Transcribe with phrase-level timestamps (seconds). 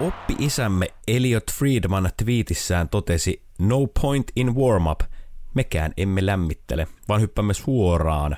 [0.00, 5.00] oppi-isämme Elliot Friedman twiitissään totesi No point in warm-up,
[5.54, 8.36] mekään emme lämmittele, vaan hyppämme suoraan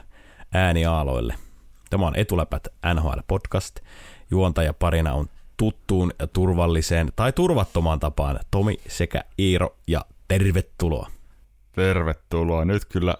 [0.54, 1.34] ääniaaloille.
[1.90, 3.84] Tämä on Etuläpät NHL-podcast.
[4.30, 5.26] Juontaja parina on
[5.56, 11.10] tuttuun ja turvalliseen tai turvattomaan tapaan Tomi sekä Iiro ja tervetuloa.
[11.72, 12.64] Tervetuloa.
[12.64, 13.14] Nyt kyllä,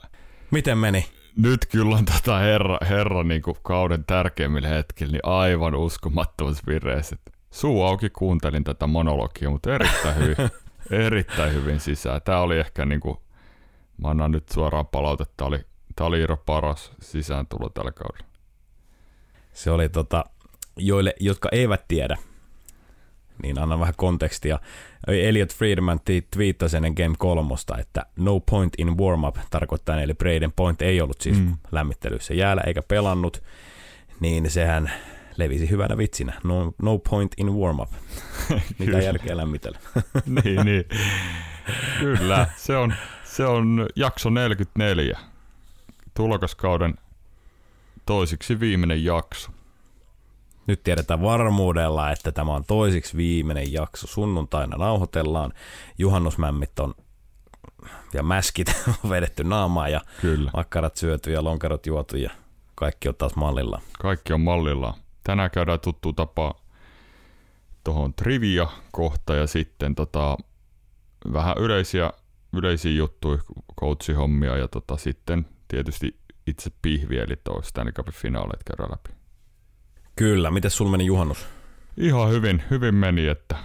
[0.51, 1.07] Miten meni?
[1.37, 7.17] nyt kyllä on tota herra, herra niin kuin kauden tärkeimmillä hetkillä niin aivan uskomattomassa vireessä.
[7.51, 10.37] Suu auki kuuntelin tätä monologia, mutta erittäin hyvin,
[11.07, 12.23] erittäin hyvin sisään.
[12.23, 13.17] Tämä oli ehkä niin kuin,
[14.03, 15.61] mä annan nyt suoraan palautetta, tämä oli,
[15.97, 18.31] tämä oli Iiro paras sisääntulo tällä kaudella.
[19.53, 20.25] Se oli tota,
[20.77, 22.17] joille, jotka eivät tiedä,
[23.43, 24.59] niin annan vähän kontekstia.
[25.07, 30.53] Elliot Friedman twiittasi ennen Game kolmosta, että no point in warm up tarkoittaa, eli Braden
[30.53, 31.39] Point ei ollut siis.
[31.39, 31.57] Mm.
[31.73, 33.43] lämmittelyssä jäällä eikä pelannut,
[34.21, 34.93] niin sehän
[35.37, 36.41] levisi hyvänä vitsinä.
[36.45, 37.91] No, no point in warm up.
[38.79, 39.79] Mitä järkeä lämmitellä.
[40.45, 40.85] niin, niin.
[41.99, 45.19] Kyllä, se on, se on jakso 44.
[46.15, 46.95] Tulokaskauden
[48.07, 49.51] toisiksi viimeinen jakso.
[50.67, 54.07] Nyt tiedetään varmuudella, että tämä on toisiksi viimeinen jakso.
[54.07, 55.53] Sunnuntaina nauhoitellaan.
[55.99, 56.95] Juhannusmämmit on
[58.15, 60.51] ja mäskit on vedetty naamaan ja Kyllä.
[60.55, 62.31] makkarat syöty ja lonkerot juotu ja
[62.75, 63.81] kaikki on taas mallilla.
[63.99, 64.95] Kaikki on mallillaan.
[65.25, 66.55] Tänään käydään tuttu tapa
[67.85, 70.37] tuohon trivia kohta ja sitten tota,
[71.33, 72.13] vähän yleisiä,
[72.53, 73.43] yleisiä juttuja,
[73.81, 79.21] coachihommia ja tota, sitten tietysti itse pihvi, eli tuo Stanley Cupin finaalit käydään läpi.
[80.17, 81.47] Kyllä, miten sul meni juhannus?
[81.97, 83.57] Ihan hyvin, hyvin meni, että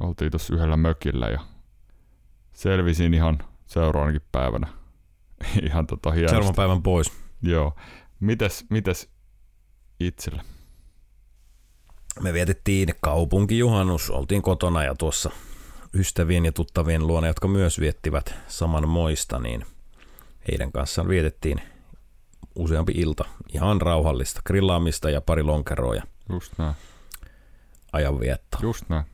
[0.00, 1.40] oltiin tuossa yhdellä mökillä ja
[2.52, 4.66] selvisin ihan seuraavanakin päivänä.
[5.68, 6.34] ihan tota hienosti.
[6.34, 7.12] Seuraavan päivän pois.
[7.42, 7.76] Joo.
[8.20, 9.10] Mites, mites
[10.00, 10.42] itselle?
[12.20, 15.30] Me vietettiin kaupunkijuhannus, oltiin kotona ja tuossa
[15.94, 19.66] ystävien ja tuttavien luona, jotka myös viettivät saman moista, niin
[20.50, 21.62] heidän kanssaan vietettiin
[22.54, 23.24] useampi ilta.
[23.54, 26.74] Ihan rauhallista grillaamista ja pari lonkeroa ja Just näin.
[27.92, 28.60] ajanviettoa.
[28.62, 29.04] Just näin.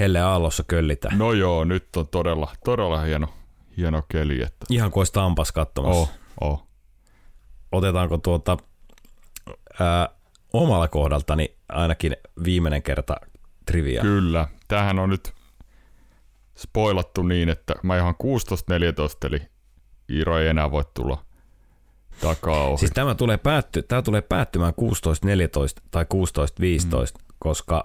[0.00, 1.18] Helle Aallossa köllitään.
[1.18, 3.28] No joo, nyt on todella, todella hieno,
[3.76, 4.42] hieno keli.
[4.42, 4.66] Että...
[4.70, 6.00] Ihan kuin olisi Tampas katsomassa.
[6.00, 6.66] Oh, oh.
[7.72, 8.56] Otetaanko tuota
[9.80, 10.08] ää,
[10.54, 13.16] omalla kohdaltani ainakin viimeinen kerta
[13.66, 14.02] trivia?
[14.02, 14.48] Kyllä.
[14.68, 15.32] Tämähän on nyt
[16.56, 19.42] spoilattu niin, että mä ihan 16-14, eli
[20.10, 21.24] Iiro ei enää voi tulla
[22.20, 22.78] takaa ohi.
[22.78, 27.24] Siis tämä tulee, päätty, tämä tulee päättymään 16-14 tai 16-15, mm.
[27.38, 27.84] koska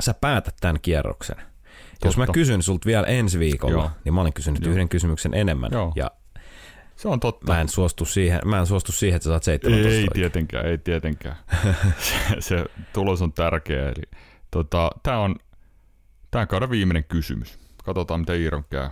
[0.00, 1.36] sä päätät tämän kierroksen.
[1.36, 2.06] Totta.
[2.06, 3.90] Jos mä kysyn sulta vielä ensi viikolla, Joo.
[4.04, 4.72] Niin mä olin kysynyt Joo.
[4.72, 5.70] yhden kysymyksen enemmän.
[5.72, 5.92] Joo.
[5.96, 6.10] Ja
[7.00, 7.52] Se on totta.
[7.52, 10.12] mä en, suostu siihen, mä en suostu siihen, että sä saat 17 Ei oikein.
[10.12, 11.36] tietenkään, ei tietenkään.
[11.98, 13.82] se, se tulos on tärkeä.
[13.88, 14.02] Eli,
[14.50, 15.36] tota, Tämä on
[16.30, 17.58] tämän kauden viimeinen kysymys.
[17.84, 18.88] Katsotaan, miten Iiron käy.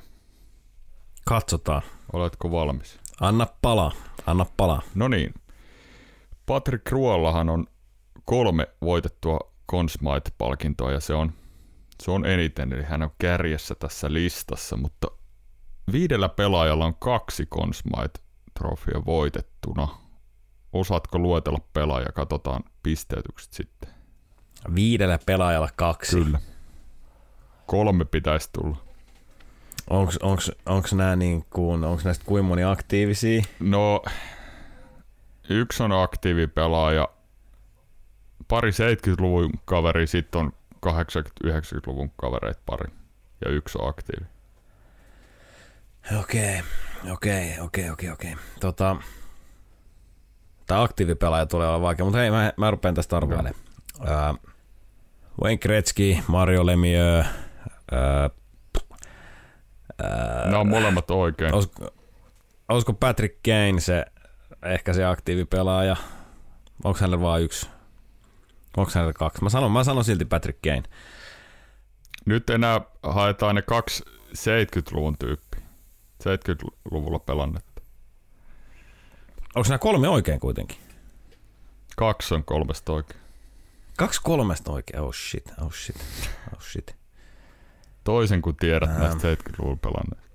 [1.24, 1.82] Katsotaan.
[2.12, 2.98] Oletko valmis?
[3.20, 3.92] Anna palaa.
[4.26, 4.82] Anna palaa.
[4.94, 5.34] No niin.
[6.46, 7.66] Patrick Ruollahan on
[8.25, 9.38] kolme voitettua
[9.70, 11.32] Conn Smythe-palkintoa ja se on,
[12.02, 15.08] se on eniten, eli hän on kärjessä tässä listassa, mutta
[15.93, 19.88] viidellä pelaajalla on kaksi Conn Smythe-trofia voitettuna.
[20.72, 22.12] Osaatko luetella pelaajia?
[22.15, 23.91] Katsotaan pisteytykset sitten.
[24.75, 26.16] Viidellä pelaajalla kaksi.
[26.16, 26.41] Kyllä.
[27.66, 28.76] Kolme pitäisi tulla.
[29.91, 33.43] Onks, onks, onks nää niin kuin, onks näistä kuinka moni aktiivisia?
[33.60, 34.03] No,
[35.49, 37.09] yksi on aktiivipelaaja,
[38.49, 40.53] pari 70-luvun kaveri, sitten on
[40.87, 42.93] 80-90-luvun kavereita pari,
[43.44, 44.26] ja yksi on aktiivi.
[46.16, 46.62] Okei,
[47.12, 48.36] okei, okei, okei, okei.
[48.60, 48.96] Tota,
[50.66, 53.54] Tämä aktiivipelaaja tulee olla vaikea, mutta hei, mä, mä rupean tästä arvailemaan.
[54.06, 54.34] Ää,
[55.42, 57.26] Wayne Gretzky, Mario Lemieux,
[57.92, 58.30] ää,
[60.02, 61.55] ää, Nämä on molemmat oikein.
[61.55, 61.90] olisiko,
[62.69, 64.04] olisiko Patrick Kane se,
[64.64, 65.96] ehkä se aktiivipelaaja?
[66.84, 67.69] Onko hänellä vain yksi?
[68.76, 69.43] Onko hänellä kaksi?
[69.43, 70.82] Mä sanon, mä sanon silti Patrick Kane.
[72.25, 75.48] Nyt enää haetaan ne kaksi 70-luvun tyyppi.
[76.36, 77.82] 70-luvulla pelannetta.
[79.54, 80.78] Onko nämä kolme oikein kuitenkin?
[81.96, 83.20] Kaksi on kolmesta oikein.
[83.96, 85.00] Kaksi kolmesta oikein.
[85.00, 85.96] Oh shit, oh shit,
[86.54, 86.96] oh shit.
[88.04, 89.00] Toisen kun tiedät Ähm.
[89.00, 90.28] näistä 70-luvulla pelanneista.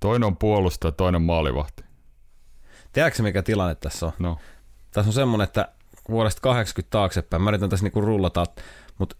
[0.00, 1.84] Toinen on puolustaja, toinen maalivahti.
[2.92, 4.12] Tiedätkö mikä tilanne tässä on?
[4.18, 4.38] No,
[4.90, 5.68] Tässä on semmonen, että
[6.08, 8.44] vuodesta 80 taaksepäin, mä yritän tässä niinku rullata,
[8.98, 9.16] mutta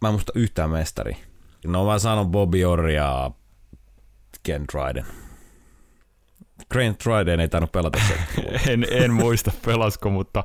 [0.00, 1.16] mä en muista yhtään mestari.
[1.66, 3.30] No mä sanon Bobby Orr ja
[4.42, 5.06] Ken Dryden.
[6.70, 7.98] Grant Dryden ei tainnut pelata
[8.68, 10.44] en, en muista pelasko, mutta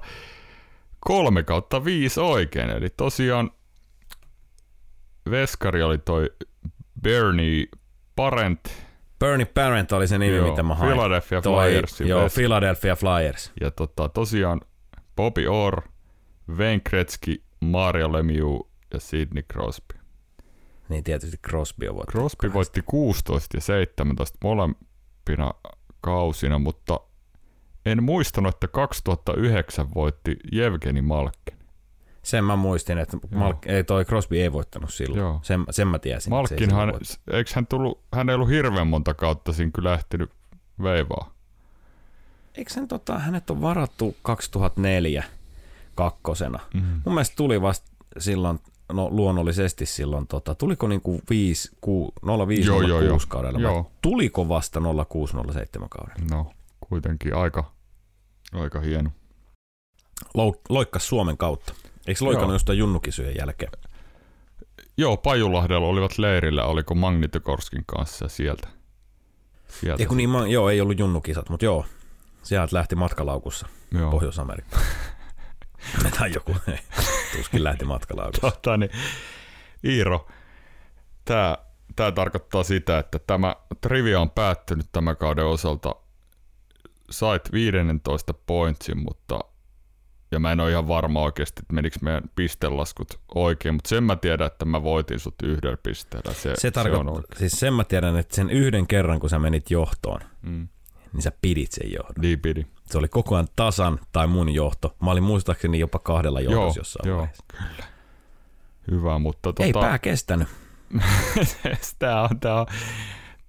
[0.99, 2.69] kolme kautta viisi oikein.
[2.69, 3.51] Eli tosiaan
[5.29, 6.29] veskari oli toi
[7.01, 7.65] Bernie
[8.15, 8.59] Parent.
[9.19, 10.91] Bernie Parent oli se nimi, Joo, mitä mä hain.
[10.91, 12.29] Philadelphia Toi- Flyersin Joo.
[12.35, 13.51] Philadelphia Flyers.
[13.61, 14.61] Ja tota, tosiaan
[15.15, 15.81] Bobby Orr,
[16.57, 19.99] Wayne Gretzky, Mario Lemieux ja Sidney Crosby.
[20.93, 22.21] Niin tietysti Crosby on voittanut.
[22.21, 25.53] Crosby voitti 16 ja 17 molempina
[26.01, 26.99] kausina, mutta
[27.85, 31.57] en muistanut, että 2009 voitti Jevgeni Malkin.
[32.23, 35.19] Sen mä muistin, että Malk, ei, toi Crosby ei voittanut silloin.
[35.19, 35.39] Joo.
[35.41, 36.33] Sen, sen mä tiesin.
[36.47, 40.31] se ei eikö hän tullut, hän ei ollut hirveän monta kautta siinä kyllä lähtenyt
[40.83, 41.33] veivaa.
[42.55, 45.23] Eikö sen, tota, hänet on varattu 2004
[45.95, 46.59] kakkosena?
[46.73, 46.81] Mm.
[46.81, 48.59] Mun mielestä tuli vasta silloin,
[48.93, 52.13] no luonnollisesti silloin, tota, tuliko niinku 5, 6,
[52.47, 53.59] 05, Joo, 06 joo, kaudella?
[53.59, 53.83] Joo.
[53.83, 56.25] Vai Tuliko vasta 06, 07 kaudella?
[56.31, 56.51] No,
[56.89, 57.71] kuitenkin aika,
[58.53, 59.09] aika hieno.
[60.33, 61.73] Lou, loikkas Suomen kautta.
[62.07, 62.55] Eikö se loikannut Joo.
[62.55, 63.71] jostain junnukisyjen jälkeen?
[64.97, 68.67] Joo, Pajulahdella olivat leirillä, oliko Magnitogorskin kanssa sieltä.
[69.67, 71.85] sieltä Ei kun niin, mä, joo, ei ollut junnukisat, mutta joo.
[72.43, 74.11] Sieltä lähti matkalaukussa joo.
[74.11, 74.83] Pohjois-Amerikkaan.
[76.19, 76.55] tai joku,
[77.37, 78.41] tuskin lähti matkalaukussa.
[78.51, 78.91] Tota, niin,
[79.83, 80.27] Iiro,
[81.25, 81.57] tämä,
[81.95, 85.95] tämä tarkoittaa sitä, että tämä trivia on päättynyt tämän kauden osalta.
[87.09, 89.39] Sait 15 pointsin, mutta
[90.31, 94.15] ja mä en ole ihan varma oikeasti, että menikö meidän pistelaskut oikein, mutta sen mä
[94.15, 96.33] tiedän, että mä voitin sut yhdellä pisteellä.
[96.33, 97.37] Se, Se on tarkoittaa, oikein.
[97.39, 100.67] siis sen mä tiedän, että sen yhden kerran, kun sä menit johtoon, Mm.
[101.13, 102.13] Niin sä pidit sen johdon.
[102.21, 102.65] Niin pidi.
[102.85, 104.95] Se oli koko ajan tasan tai mun johto.
[105.03, 107.43] Mä olin muistaakseni jopa kahdella Joo, johdossa jossain joo, vaiheessa.
[107.47, 107.93] kyllä.
[108.91, 110.47] Hyvä, mutta tota, Ei pää kestänyt.
[111.99, 112.65] tämä on, tää on,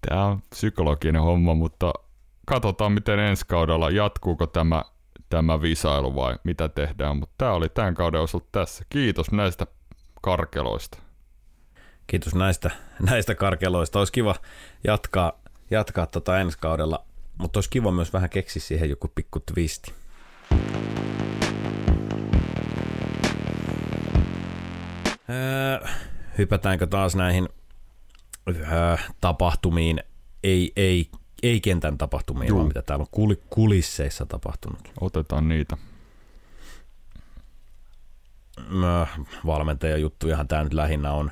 [0.08, 1.92] tää on psykologinen homma, mutta
[2.46, 4.82] katsotaan miten ensi kaudella, jatkuuko tämä,
[5.30, 8.84] tämä visailu vai mitä tehdään, mutta tämä oli tämän kauden osalta tässä.
[8.88, 9.66] Kiitos näistä
[10.22, 10.98] karkeloista.
[12.06, 12.70] Kiitos näistä,
[13.10, 13.98] näistä karkeloista.
[13.98, 14.34] Olisi kiva
[14.84, 15.32] jatkaa,
[15.70, 17.04] jatkaa tota ensi kaudella,
[17.38, 19.92] mutta olisi kiva myös vähän keksiä siihen joku pikku twisti.
[25.30, 25.88] Öö,
[26.38, 27.48] hypätäänkö taas näihin
[28.48, 30.00] öö, tapahtumiin,
[30.42, 31.10] ei, ei,
[31.42, 32.58] ei kentän tapahtumiin, Juu.
[32.58, 34.92] vaan mitä täällä on kul- kulisseissa tapahtunut.
[35.00, 35.76] Otetaan niitä.
[38.58, 39.06] Öö,
[39.46, 41.30] valmentajan juttujahan tämä nyt lähinnä on.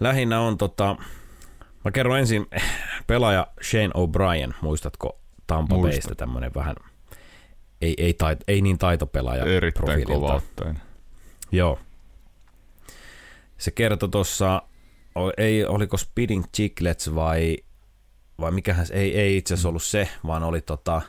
[0.00, 0.96] Lähinnä on tota,
[1.86, 2.46] mä kerron ensin
[3.06, 5.78] pelaaja Shane O'Brien, muistatko Tampa.
[5.78, 6.76] Baystä tämmönen vähän,
[7.80, 10.42] ei, ei, tait, ei niin taitopelaaja Erittäin kova.
[11.52, 11.78] Joo.
[13.58, 14.62] Se kertoi tuossa,
[15.36, 17.56] ei, oliko Speeding Chicklets vai,
[18.40, 21.02] vai mikähän, ei, ei itse asiassa ollut se, vaan oli tota,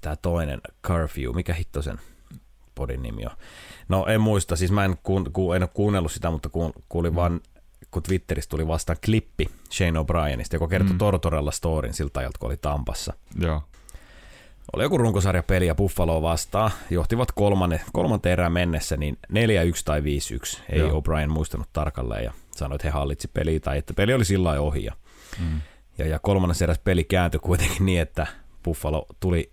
[0.00, 2.00] tämä toinen Curfew, mikä hitto sen
[2.74, 3.36] podin nimi on.
[3.88, 7.14] No en muista, siis mä en, kuun, ku, en ole kuunnellut sitä, mutta kuun, kuulin
[7.14, 7.40] vaan,
[7.90, 10.98] kun Twitteristä tuli vastaan klippi Shane O'Brienista, joka kertoi Mm.
[10.98, 13.12] Tortorella storin siltä ajalta, kun oli Tampassa.
[13.40, 13.62] Joo.
[14.72, 16.70] Oli joku runkosarjapeli ja Buffalo vastaan.
[16.90, 19.34] Johtivat kolmanne, kolmanteen erään mennessä niin 4-1
[19.84, 20.04] tai 5-1.
[20.70, 21.00] Ei Joo.
[21.00, 24.66] O'Brien muistanut tarkalleen ja sanoi, että he hallitsi peliä tai että peli oli sillä lailla
[24.66, 24.84] ohi.
[24.84, 24.92] Ja,
[25.40, 25.60] Mm.
[25.98, 28.26] ja, ja kolmannessa erässä peli kääntyi kuitenkin niin, että
[28.64, 29.52] Buffalo tuli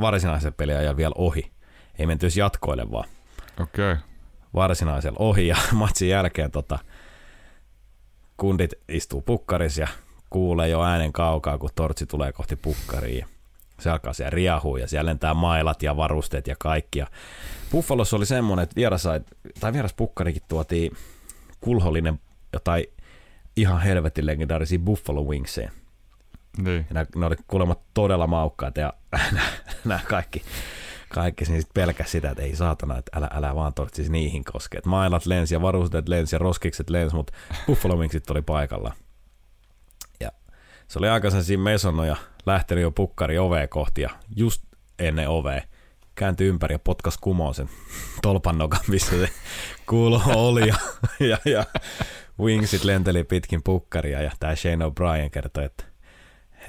[0.00, 1.50] varsinaisen peliajan vielä ohi.
[1.98, 3.08] Ei menty edes jatkoille vaan
[3.60, 3.92] Okei.
[3.92, 4.04] Okay.
[4.54, 6.78] varsinaisella ohi ja matsin jälkeen tota,
[8.36, 9.88] kundit istuu pukkarissa ja
[10.30, 13.26] kuulee jo äänen kaukaa, kun tortsi tulee kohti pukkariin.
[13.80, 16.98] Se alkaa siellä riahua ja siellä lentää mailat ja varusteet ja kaikki.
[16.98, 17.06] Ja
[17.70, 19.04] Buffalossa oli semmoinen, että vieras,
[19.60, 20.96] tai vieras pukkarikin tuotiin
[21.60, 22.20] kulhollinen
[22.52, 22.84] jotain
[23.56, 25.70] ihan helvetin legendaarisia Buffalo Wingseja.
[26.58, 26.86] Niin.
[26.88, 28.92] Ja nämä, ne oli kuulemma todella maukkaat ja
[29.84, 30.42] nämä kaikki,
[31.14, 34.78] kaikki niin sit pelkäs sitä, että ei saatana, että älä, älä vaan tortsisi niihin koske.
[34.78, 37.32] Et mailat lensi ja varusteet lensi ja roskikset lensi, mutta
[37.66, 38.94] Buffalo Wingsit oli paikalla.
[40.20, 40.32] Ja
[40.88, 42.16] se oli aika siinä mesonnoja,
[42.46, 44.62] lähtenyt jo pukkari oveen kohti ja just
[44.98, 45.62] ennen ovea
[46.14, 47.68] kääntyi ympäri ja potkas kumoon sen
[48.22, 49.28] tolpan nokan, missä se
[49.86, 50.68] kuulo oli.
[50.68, 50.76] Ja,
[51.20, 51.64] ja, ja
[52.40, 55.84] Wingsit lenteli pitkin pukkaria ja tämä Shane O'Brien kertoi, että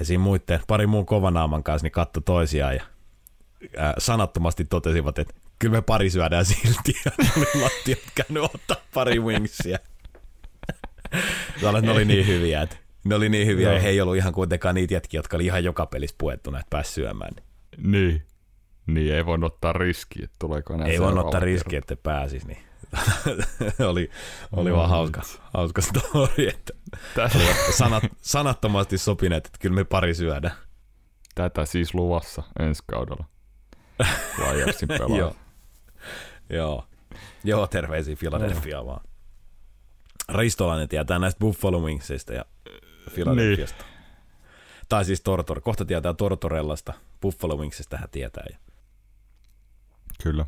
[0.00, 2.95] he siinä muiden, pari muun kovanaaman kanssa, niin katto toisiaan ja
[3.76, 6.94] ää, sanattomasti totesivat, että kyllä me pari syödään silti.
[7.04, 9.78] Ja oli lattiat käynyt ottaa pari wingsia.
[11.60, 13.74] Sanoin, ne oli niin hyviä, että ne oli niin hyviä, Joo.
[13.74, 16.70] ja he ei ollut ihan kuitenkaan niitä jätkiä, jotka oli ihan joka pelissä puettuna, että
[16.70, 17.32] pääsi syömään.
[17.76, 18.22] Niin.
[18.86, 22.58] Niin, ei voi ottaa riskiä, että tuleeko enää Ei voi ottaa riskiä, että pääsis, niin
[23.88, 24.10] oli,
[24.52, 25.22] oli No, vaan hauska,
[25.54, 26.72] hauska story, että
[27.76, 30.54] sanat, sanattomasti sopineet, että kyllä me pari syödään.
[31.34, 33.24] tätä siis luvassa ensi kaudella.
[34.36, 35.18] Flyersin pelaa.
[35.18, 35.36] Joo.
[36.50, 36.84] Joo.
[37.44, 39.00] Joo, terveisiä Philadelphia vaan.
[40.28, 42.44] Ristolainen tietää näistä Buffalo Wingsista ja
[43.14, 43.84] Philadelphiasta.
[43.84, 43.96] Niin.
[44.88, 45.60] Tai siis Tortor.
[45.60, 46.92] Kohta tietää Tortorellasta.
[47.22, 48.44] Buffalo Wingsista hän tietää.
[50.22, 50.46] Kyllä.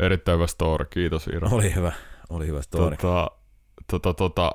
[0.00, 0.84] Erittäin hyvä story.
[0.84, 1.48] Kiitos Iiro.
[1.52, 1.92] Oli hyvä.
[2.30, 2.96] Oli hyvä story.
[2.96, 3.30] Tota,
[3.90, 4.52] tota, tota,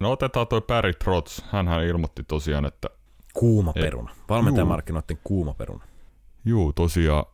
[0.00, 1.40] no otetaan toi Barry Trotz.
[1.50, 2.88] Hänhän ilmoitti tosiaan, että...
[3.34, 4.14] Kuuma peruna.
[4.28, 5.84] Valmentajamarkkinoiden kuuma peruna.
[6.48, 7.24] Juu, tosiaan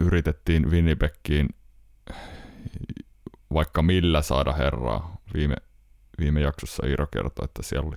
[0.00, 1.48] yritettiin Winnipegkiin
[3.52, 5.16] vaikka millä saada herraa.
[5.34, 5.56] Viime,
[6.20, 7.96] viime jaksossa Iiro kertoi, että siellä oli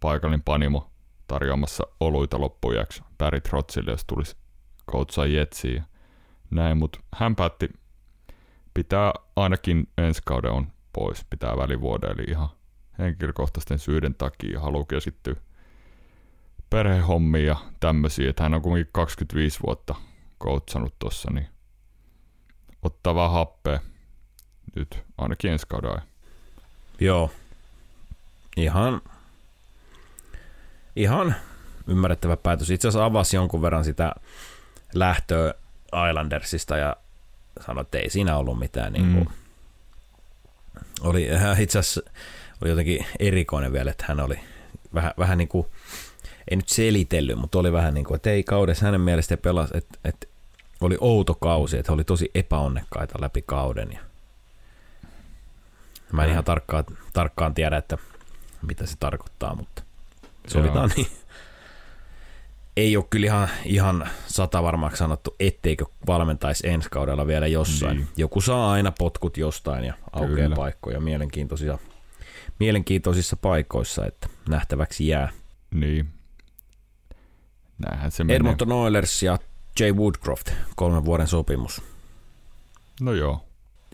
[0.00, 0.90] paikallinen panimo
[1.26, 4.36] tarjoamassa oluita loppujaksi Barry Trotsille, jos tulisi
[4.86, 5.84] koutsaa jetsiä
[6.50, 7.68] näin, mutta hän päätti
[8.74, 12.48] pitää ainakin ensi kauden on pois, pitää välivuoden, eli ihan
[12.98, 15.34] henkilökohtaisten syiden takia haluaa keskittyä
[16.72, 19.94] perhehommiin ja tämmöisiä, että hän on kuitenkin 25 vuotta
[20.38, 21.48] koutsannut tuossa, niin
[22.82, 23.80] ottaa vähän happea
[24.76, 26.02] nyt ainakin ensi kauden
[27.00, 27.30] Joo.
[28.56, 29.02] Ihan,
[30.96, 31.34] ihan
[31.86, 32.70] ymmärrettävä päätös.
[32.70, 34.12] Itse asiassa avasi jonkun verran sitä
[34.94, 35.54] lähtöä
[36.10, 36.96] Islandersista ja
[37.66, 38.92] sanoi, että ei siinä ollut mitään.
[38.92, 39.34] Niin kuin, mm.
[41.00, 42.00] Oli itse asiassa
[42.62, 44.40] oli jotenkin erikoinen vielä, että hän oli
[44.94, 45.66] vähän, vähän niin kuin,
[46.50, 49.98] ei nyt selitellyt, mutta oli vähän niin kuin, että ei kaudessa hänen mielestä pelas, että,
[50.04, 50.26] että
[50.80, 53.92] oli outo kausi, että he oli tosi epäonnekkaita läpi kauden.
[53.92, 54.00] Ja
[56.12, 57.98] mä en ihan tarkkaan, tarkkaan tiedä, että
[58.62, 59.82] mitä se tarkoittaa, mutta
[60.48, 61.06] sovitaan niin
[62.76, 67.96] ei ole kyllä ihan, ihan sata varmaksi sanottu, etteikö valmentaisi ensi kaudella vielä jossain.
[67.96, 68.08] Niin.
[68.16, 70.56] Joku saa aina potkut jostain ja aukeaa kyllä.
[70.56, 71.78] paikkoja mielenkiintoisia,
[72.58, 75.28] mielenkiintoisissa paikoissa, että nähtäväksi jää.
[75.70, 76.08] Niin.
[77.86, 78.36] Näinhän se menee.
[78.36, 79.38] Edmonton Oilers ja
[79.80, 81.82] Jay Woodcroft, kolmen vuoden sopimus.
[83.00, 83.44] No joo.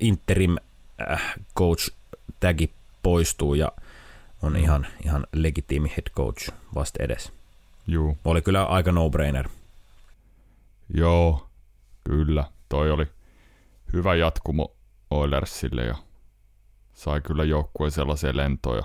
[0.00, 0.56] Interim
[1.10, 1.90] äh, coach
[2.40, 3.72] tagi poistuu ja
[4.42, 4.58] on mm.
[4.58, 7.32] ihan, ihan legitiimi head coach vasta edes.
[7.86, 8.18] Juu.
[8.24, 9.48] Oli kyllä aika no-brainer.
[10.94, 11.48] Joo,
[12.04, 12.44] kyllä.
[12.68, 13.06] Toi oli
[13.92, 14.76] hyvä jatkumo
[15.10, 15.94] Oilersille ja
[16.94, 18.82] sai kyllä joukkueen sellaisia lentoja.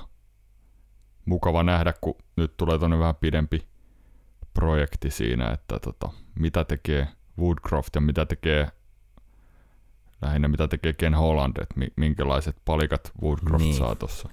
[1.25, 3.65] Mukava nähdä, kun nyt tulee tuonne vähän pidempi
[4.53, 7.07] projekti siinä, että tota, mitä tekee
[7.39, 8.67] Woodcroft ja mitä tekee
[10.21, 13.75] lähinnä mitä tekee Ken Holland, että minkälaiset palikat Woodcroft niin.
[13.75, 14.29] saa tuossa.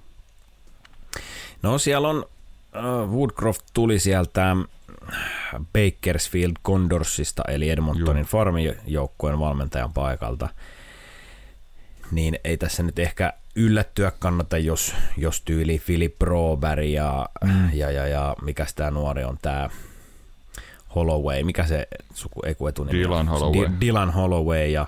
[1.61, 4.55] No siellä on uh, Woodcroft tuli sieltä
[5.73, 10.49] Bakersfield Condorsista, eli Edmontonin farmijoukkueen valmentajan paikalta.
[12.11, 17.69] Niin ei tässä nyt ehkä yllättyä kannata, jos, jos tyyli Philip Broberg ja, mm.
[17.73, 19.69] ja, ja, ja mikä tämä nuori on, tämä
[20.95, 23.69] Holloway, mikä se suku, ei etunimi Dylan Holloway.
[23.69, 24.87] D- Dylan Holloway ja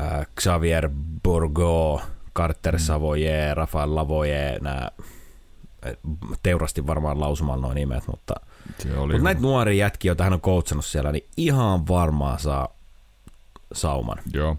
[0.00, 0.90] äh, Xavier
[1.22, 2.02] Bourgo,
[2.36, 2.80] Carter mm.
[2.80, 4.88] Savoye, Rafael Lavoye, nämä
[6.42, 8.34] teurasti varmaan lausumalla noin nimet, mutta,
[8.78, 12.68] Se oli mutta näitä nuoria jätkiä, joita hän on coachannut siellä, niin ihan varmaan saa
[13.72, 14.18] sauman.
[14.32, 14.56] Joo.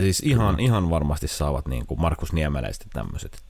[0.00, 3.42] Siis ihan, ihan varmasti saavat niin kuin Markus Niemeläistä tämmöiset.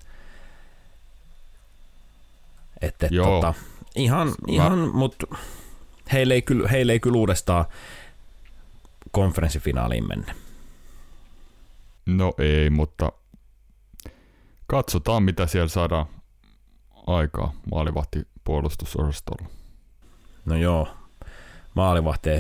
[2.83, 3.55] Että et, tota,
[3.95, 5.27] ihan, ihan mutta
[6.13, 7.65] heille ei, kyllä, heille ei kyllä uudestaan
[9.11, 10.35] konferenssifinaaliin mennä.
[12.07, 13.13] No ei, mutta
[14.67, 16.07] katsotaan mitä siellä saadaan
[17.07, 19.49] aikaa maalivahti puolustusosastolla.
[20.45, 20.89] No joo,
[21.75, 22.31] maalivahti,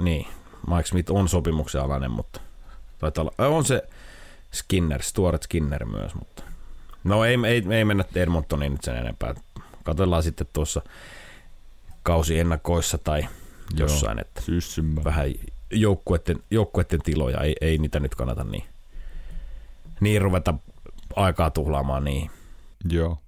[0.00, 0.26] niin,
[0.66, 2.40] Mike Smith on sopimuksen alainen, mutta
[2.98, 3.82] taitaa olla, on se
[4.52, 6.42] Skinner, Stuart Skinner myös, mutta
[7.04, 9.34] no ei, ei, ei mennä Edmontoniin nyt sen enempää.
[9.82, 10.82] Katellaan sitten tuossa
[12.02, 13.28] kausiennakoissa tai
[13.76, 15.04] jossain, joo, että syssymä.
[15.04, 15.26] vähän
[15.70, 18.64] joukkueiden, joukkueiden tiloja, ei, ei niitä nyt kannata niin,
[20.00, 20.54] niin ruveta
[21.16, 22.30] aikaa tuhlaamaan niin.
[22.90, 23.18] Joo.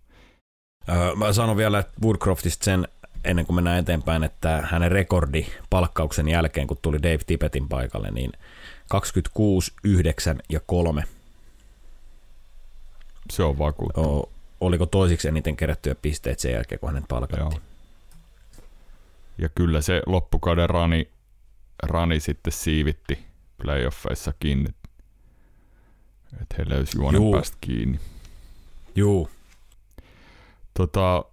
[1.16, 2.88] Mä sanon vielä Woodcroftista sen,
[3.24, 8.32] ennen kuin mennään eteenpäin, että hänen rekordi palkkauksen jälkeen, kun tuli Dave Tippetin paikalle, niin
[8.88, 11.04] 26, 9 ja 3.
[13.30, 14.06] Se on vakuuttava.
[14.06, 14.28] O,
[14.60, 17.40] oliko toisiksi eniten kerättyjä pisteet sen jälkeen, kun hänet palkattiin?
[17.40, 17.71] Joo.
[19.42, 21.08] Ja kyllä se loppukauden rani,
[21.82, 23.18] rani sitten siivitti
[23.62, 24.68] playoffeissa kiinni.
[26.42, 28.00] Että he löysi juonen päästä kiinni.
[28.94, 29.28] Juu,
[30.74, 31.24] Tota,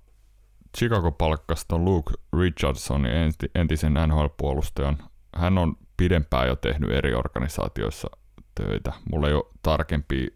[0.77, 3.11] Chicago palkkasi ton Luke Richardsonin
[3.55, 4.97] entisen NHL-puolustajan.
[5.35, 8.09] Hän on pidempään jo tehnyt eri organisaatioissa
[8.55, 8.93] töitä.
[9.11, 10.27] Mulla ei ole tarkempia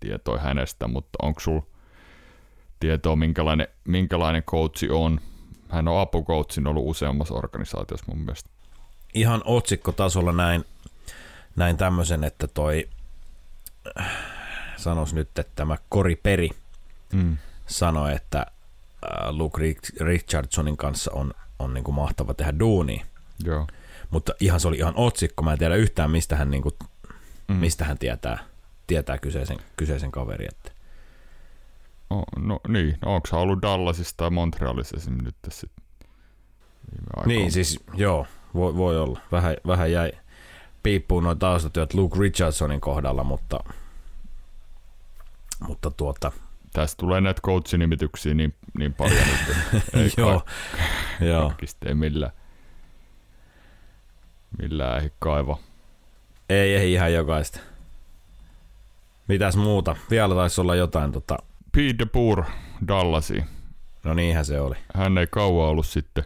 [0.00, 1.66] tietoja hänestä, mutta onko sulla
[2.80, 5.20] tietoa, minkälainen, minkälainen coachi on?
[5.70, 8.50] Hän on apukoutsin ollut useammassa organisaatiossa mun mielestä.
[9.14, 10.64] Ihan otsikkotasolla näin,
[11.56, 12.88] näin tämmöisen, että toi,
[14.76, 16.48] sanois nyt, että tämä Cory Peri
[17.12, 17.36] Mm.
[17.66, 23.06] sanoi, että äh, Luke Rich- Richardsonin kanssa on, on niin kuin mahtava tehdä duunia.
[23.44, 23.66] Joo.
[24.10, 25.42] Mutta ihan se oli ihan otsikko.
[25.42, 26.74] Mä en tiedä yhtään, mistä hän, niin kuin,
[27.48, 27.56] Mm.
[27.56, 28.38] mistä hän tietää,
[28.86, 30.46] tietää kyseisen, kyseisen kaveri.
[30.48, 30.72] Että.
[32.10, 35.18] Oh, no niin, no, onko ollut Dallasissa tai Montrealissa esim.
[35.24, 35.66] nyt tässä
[36.90, 37.38] viime aikoina?
[37.38, 39.20] Niin, siis joo, voi, voi olla.
[39.32, 40.12] Vähän, vähän jäi
[40.82, 43.60] piippuun noin taustatyöt Luke Richardsonin kohdalla, mutta,
[45.68, 46.32] mutta tuota,
[46.72, 50.42] Tästä tulee näitä coach-nimityksiä niin, niin paljon nyt, että ei joo,
[51.20, 51.52] joo.
[51.86, 52.32] ei millään,
[54.58, 55.58] millään ehdi kaiva.
[56.48, 57.60] Ei, ei ihan jokaista.
[59.28, 59.96] Mitäs muuta?
[60.10, 61.38] Vielä taisi olla jotain, tota,
[61.72, 62.44] Pete de Boer
[62.88, 63.44] Dallasiin.
[64.04, 64.76] no niinhän se oli.
[64.94, 66.24] Hän ei kauan ollut sitten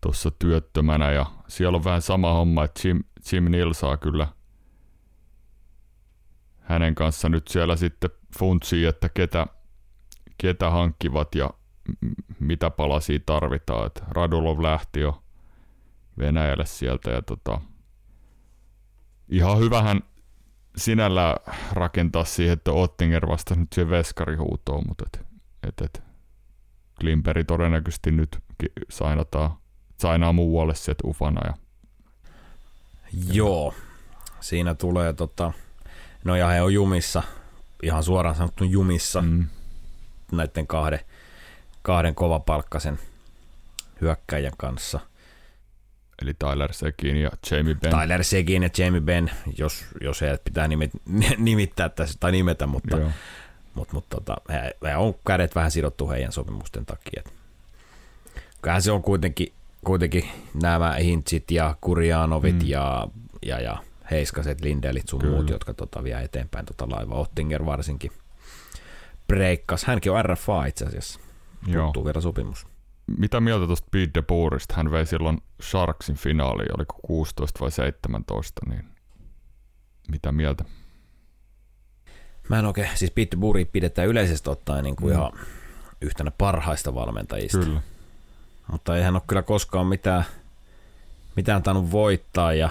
[0.00, 4.28] tuossa työttömänä ja siellä on vähän sama homma, että Jim, Jim Neal saa kyllä
[6.60, 9.46] hänen kanssa nyt siellä sitten funtsii, että ketä,
[10.38, 11.50] ketä hankkivat ja
[12.40, 13.86] mitä palasia tarvitaan.
[13.86, 15.22] Et Radulov lähti jo
[16.18, 17.60] Venäjälle sieltä ja tota,
[19.28, 20.00] ihan hyvähän
[20.76, 21.36] sinällä
[21.72, 25.26] rakentaa siihen, että Ottinger vastasi nyt siihen veskarihuutoon, mutta et,
[25.62, 26.02] et, et,
[27.00, 28.38] Klimperi todennäköisesti nyt
[28.90, 29.50] sainataan,
[30.00, 31.54] sainaa muualle sieltä ufana ja
[33.32, 33.74] Joo.
[34.40, 35.52] Siinä tulee tota,
[36.24, 37.22] no ja he on jumissa,
[37.82, 39.46] ihan suoraan sanottu jumissa mm,
[40.32, 41.00] näiden kahden,
[41.82, 42.98] kahden kovapalkkaisen
[44.00, 45.00] hyökkäjän kanssa.
[46.22, 48.00] Eli Tyler Sekin ja Jamie Benn.
[48.00, 50.90] Tyler Seguin ja Jamie Benn, jos, jos heidät pitää nimet,
[51.38, 53.10] nimittää tässä, tai nimetä, mutta, Joo.
[53.74, 57.22] mutta, mutta tota, he, he, on kädet vähän sidottu heidän sopimusten takia.
[58.62, 59.52] Kyllähän se on kuitenkin,
[59.84, 60.24] kuitenkin
[60.62, 62.68] nämä Hintsit ja Kurjaanovit Mm.
[62.68, 63.08] ja,
[63.46, 63.78] ja, ja
[64.10, 65.34] Heiskaset, Lindelit sun Kyllä.
[65.34, 67.14] muut, jotka tota, vie eteenpäin tota laiva.
[67.14, 68.10] Ottinger varsinkin
[69.26, 69.84] breikkas.
[69.84, 71.20] Hänkin on RFA itse asiassa.
[71.66, 71.82] Joo.
[71.84, 72.66] Puuttuu vielä sopimus.
[73.18, 74.74] Mitä mieltä tuosta Pete de Boerista?
[74.74, 78.84] Hän vei silloin Sharksin finaaliin, oliko 16 vai 17, niin
[80.10, 80.64] mitä mieltä?
[82.48, 85.18] Mä en oikein, siis Pete Buri pidetään yleisesti ottaen niin kuin Mm.
[85.20, 85.32] ihan
[86.00, 87.58] yhtenä parhaista valmentajista.
[87.58, 87.80] Kyllä.
[88.72, 90.24] Mutta ei hän ole kyllä koskaan mitään,
[91.36, 92.70] mitään tainnut voittaa ja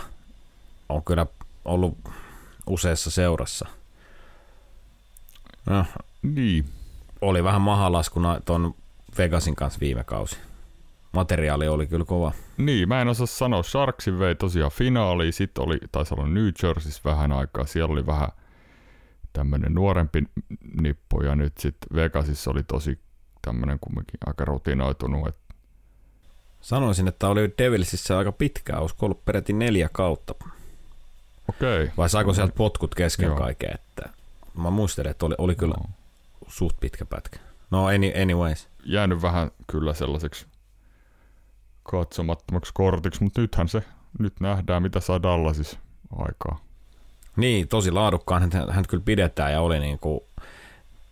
[0.89, 1.25] on kyllä
[1.65, 1.97] ollut
[2.67, 3.67] useassa seurassa.
[5.65, 5.85] No,
[6.21, 6.65] Niin,
[7.21, 8.75] oli vähän mahalaskuna ton
[9.17, 10.37] Vegasin kanssa viime kausi.
[11.11, 12.31] Materiaali oli kyllä kova.
[12.57, 13.63] niin, mä en osaa sanoa.
[13.63, 18.29] Sharksin vei tosiaan finaaliin, sitten oli, taisi olla New Jerseyssä vähän aikaa, siellä oli vähän
[19.33, 20.23] tämmöinen nuorempi
[20.81, 22.99] nippu ja nyt sitten Vegasissa oli tosi
[23.41, 25.43] tämmöinen kumminkin aika rutinoitunut, että
[26.61, 30.35] Sanoisin, että oli Devilsissä aika pitkään, olisiko ollut peräti neljä kautta.
[31.49, 31.91] okei.
[31.97, 33.35] Vai saiko sieltä potkut kesken Joo.
[33.37, 33.69] kaiken?
[33.73, 34.09] Että
[34.57, 35.85] mä muistelen, että oli, oli kyllä No.
[36.47, 37.39] suht pitkä pätkä.
[37.71, 38.67] No any, anyways.
[38.85, 40.45] Jäänyt vähän kyllä sellaiseksi
[41.83, 43.83] katsomattomaksi kortiksi, mutta nythän se,
[44.19, 45.77] nyt nähdään mitä saa Dallasissa
[46.15, 46.59] aikaa.
[47.35, 50.19] Niin, tosi laadukkaan hän, hän kyllä pidetään ja oli niin kuin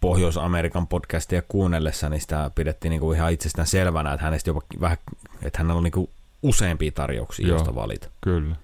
[0.01, 4.97] Pohjois-Amerikan podcastia kuunnellessa, niin sitä pidettiin niin kuin ihan itsestään selvänä, että hänestä jopa vähän,
[5.41, 6.10] että hänellä on niin kuin
[6.43, 7.55] useampia tarjouksia, Joo.
[7.55, 8.07] joista valita.
[8.21, 8.55] Kyllä.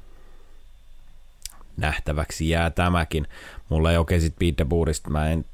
[1.77, 3.27] Nähtäväksi jää tämäkin.
[3.69, 4.65] Mulla ei oikein sit Pete
[5.09, 5.45] mä en,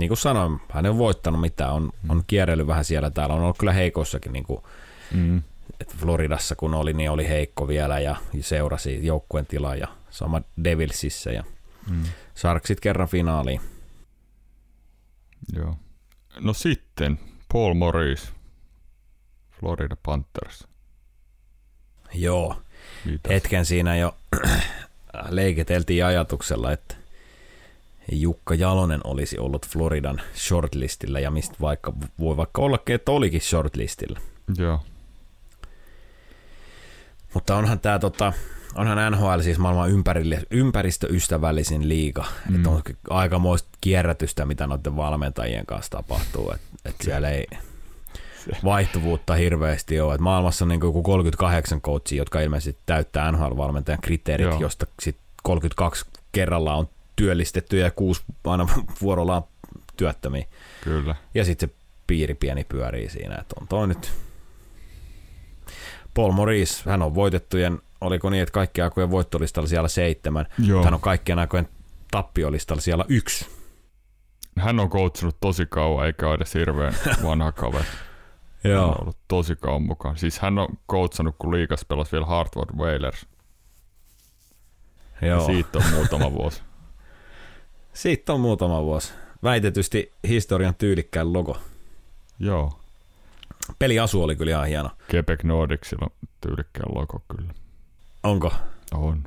[0.00, 3.42] niin kuin sanoin, hän ei ole voittanut mitään, on, on kierrellyt vähän siellä täällä, on
[3.42, 4.62] ollut kyllä heikossakin, niin kuin,
[5.14, 5.42] Mm.
[5.80, 11.30] että Floridassa kun oli, niin oli heikko vielä ja seurasi joukkueen tilaa ja sama Devilsissä
[11.32, 11.44] ja
[11.90, 12.02] Mm.
[12.36, 13.60] Sharksit kerran finaaliin.
[15.56, 15.76] Joo.
[16.40, 17.18] No sitten
[17.52, 18.32] Paul Morris,
[19.60, 20.66] Florida Panthers.
[22.14, 22.62] Joo,
[23.04, 23.30] Mitäs?
[23.32, 24.16] hetken siinä jo
[25.28, 26.94] leiketeltiin ajatuksella, että
[28.12, 34.20] Jukka Jalonen olisi ollut Floridan shortlistillä ja mistä vaikka, voi vaikka ollakin, että olikin shortlistillä.
[34.58, 34.80] Joo.
[37.34, 38.32] Mutta onhan tämä tota,
[38.74, 42.24] onhan NHL siis maailman ympärille, ympäristöystävällisin liiga.
[42.48, 42.56] Mm.
[42.56, 46.50] Että on aikamoista kierrätystä, mitä noiden valmentajien kanssa tapahtuu.
[46.50, 47.46] Että et siellä ei
[48.64, 50.14] vaihtuvuutta hirveästi ole.
[50.14, 54.60] Et maailmassa on niin joku 38 coachia, jotka ilmeisesti täyttää NHL-valmentajan kriteerit, Joo.
[54.60, 56.88] josta sitten 32 kerralla on
[57.20, 58.68] työllistetty ja kuusi aina
[59.02, 59.42] vuorollaan
[59.96, 60.44] työttömiä.
[60.84, 61.14] Kyllä.
[61.34, 61.74] Ja sitten se
[62.06, 64.12] piiri pieni pyörii siinä, että on toi nyt.
[66.14, 70.46] Paul Maurice, hän on voitettujen, oliko niin, että kaikkien aikojen voittolistalla siellä seitsemän.
[70.58, 70.84] Joo.
[70.84, 71.68] Hän on kaikkien aikojen
[72.10, 73.46] tappiolistalla siellä yksi.
[74.58, 77.84] Hän on coachnut tosi kauan, eikä ole edes hirveän vanha kaveri.
[78.64, 80.18] Hän on ollut tosi kauan mukaan.
[80.18, 83.26] Siis hän on coachannut, kun liikas pelasi vielä Hartford Whalers.
[85.22, 85.46] Joo.
[85.46, 86.62] Siitä on muutama vuosi.
[87.92, 89.12] Siitä on muutama vuosi.
[89.42, 91.58] Väitetysti historian tyylikkään logo.
[92.38, 92.80] Joo.
[93.78, 94.90] Peliasu oli kyllä ihan hieno.
[95.14, 97.54] Quebec Nordicilla on tyylikkään logo kyllä.
[98.22, 98.52] Onko?
[98.92, 99.24] On.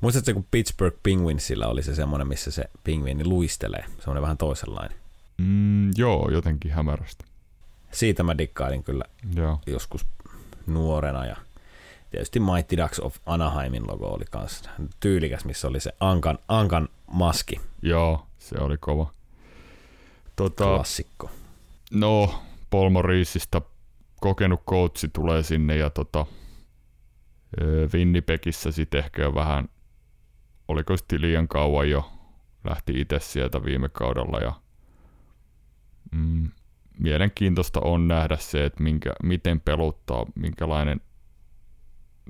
[0.00, 3.84] Muistatko, kun Pittsburgh Penguinsilla oli se semmoinen, missä se pingviini luistelee?
[3.98, 4.98] Semmoinen vähän toisenlainen.
[5.38, 7.24] Mm, joo, jotenkin hämärästi.
[7.92, 9.60] Siitä mä dikkailin kyllä Joo.
[9.66, 10.06] joskus
[10.66, 11.36] nuorena ja
[12.10, 14.62] tietysti Mighty Ducks of Anaheimin logo oli kans
[15.00, 19.12] tyylikäs, missä oli se Ankan, Ankan maski, Joo, se oli kova.
[20.36, 21.30] Tota, klassikko.
[21.92, 23.62] no, Paul Morrisista
[24.20, 26.26] kokenut coachi tulee sinne ja tota,
[27.94, 29.68] Winnipegissä sitten ehkä jo vähän,
[30.68, 32.12] oliko sitten liian kauan jo,
[32.64, 34.52] lähti itse sieltä viime kaudella ja
[36.12, 36.50] mm,
[36.98, 41.00] mielenkiintoista on nähdä se, että minkä, miten peluttaa, minkälainen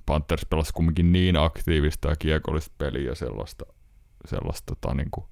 [0.07, 3.65] Panthers pelasi kumminkin niin aktiivista ja kiekollista peliä ja sellaista,
[4.27, 5.27] sellaista tota, niin kuin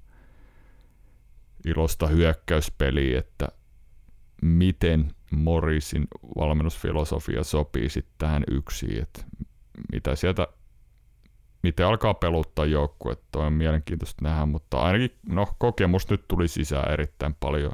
[1.67, 3.49] ilosta hyökkäyspeliä, että
[4.43, 6.07] miten Morrisin
[6.39, 9.25] valmennusfilosofia sopii sitten tähän yksin, että
[9.93, 10.47] mitä sieltä
[11.63, 17.37] miten alkaa peluttaa joukkuetta, on mielenkiintoista nähdä, mutta ainakin no, kokemus nyt tuli sisään erittäin
[17.41, 17.73] paljon.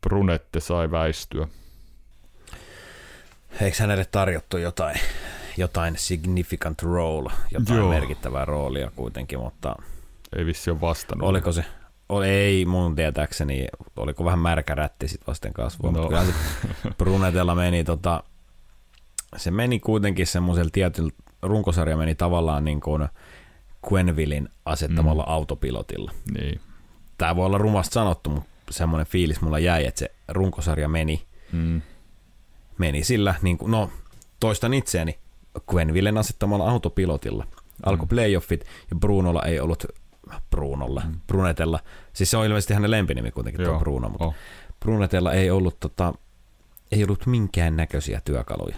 [0.00, 1.48] Brunette sai väistyä.
[3.60, 5.00] Eikö hänelle tarjottu jotain,
[5.56, 7.90] jotain significant role, jotain Joo.
[7.90, 9.76] merkittävää roolia kuitenkin, mutta
[10.36, 11.28] Ei vissi ole vastannut.
[11.28, 11.64] oliko se,
[12.08, 13.66] oli, ei mun tietääkseni,
[13.96, 16.02] oliko vähän märkä rätti sit vasten kasvua, no.
[16.02, 16.32] Mutta se
[16.98, 18.24] Brunetella meni tota,
[19.36, 21.10] se meni kuitenkin semmoisella tietyllä,
[21.42, 23.08] runkosarja meni tavallaan niin kuin
[23.92, 25.32] Quenvillin asettamalla mm.
[25.32, 26.12] autopilotilla.
[26.38, 26.60] Niin.
[27.18, 31.82] Tämä voi olla rumasta sanottu, mutta semmoinen fiilis mulla jäi, että se runkosarja meni, Mm.
[32.78, 33.90] meni sillä, niin kuin, no
[34.40, 35.18] toistan itseäni,
[35.74, 37.46] Quenvillen asettamalla autopilotilla.
[37.86, 38.08] Alkoi Mm.
[38.08, 39.84] playoffit ja Brunolla ei ollut,
[40.50, 41.20] Brunolla, Mm.
[41.26, 41.80] Brunetella,
[42.12, 44.34] siis se on ilmeisesti hänen lempinimi kuitenkin tuo Bruno, mutta Oh.
[44.80, 46.14] Brunetella ei ollut, tota,
[46.92, 48.76] ei ollut minkään näköisiä työkaluja.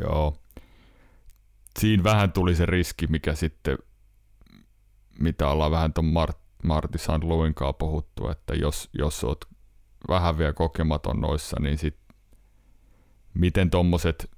[0.00, 0.36] Joo.
[1.78, 3.78] Siinä vähän tuli se riski, mikä sitten,
[5.18, 6.98] mitä ollaan vähän tuon Mart, Martti
[7.54, 9.44] kanssa puhuttu, että jos, jos oot
[10.08, 11.96] vähän vielä kokematon noissa, niin sit
[13.34, 14.30] miten tommoset,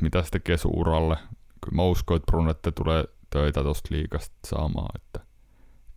[0.00, 1.16] mitä se tekee sun uralle?
[1.64, 5.20] Kyllä mä uskon, että Brunette tulee töitä tosta liikasta saamaan, että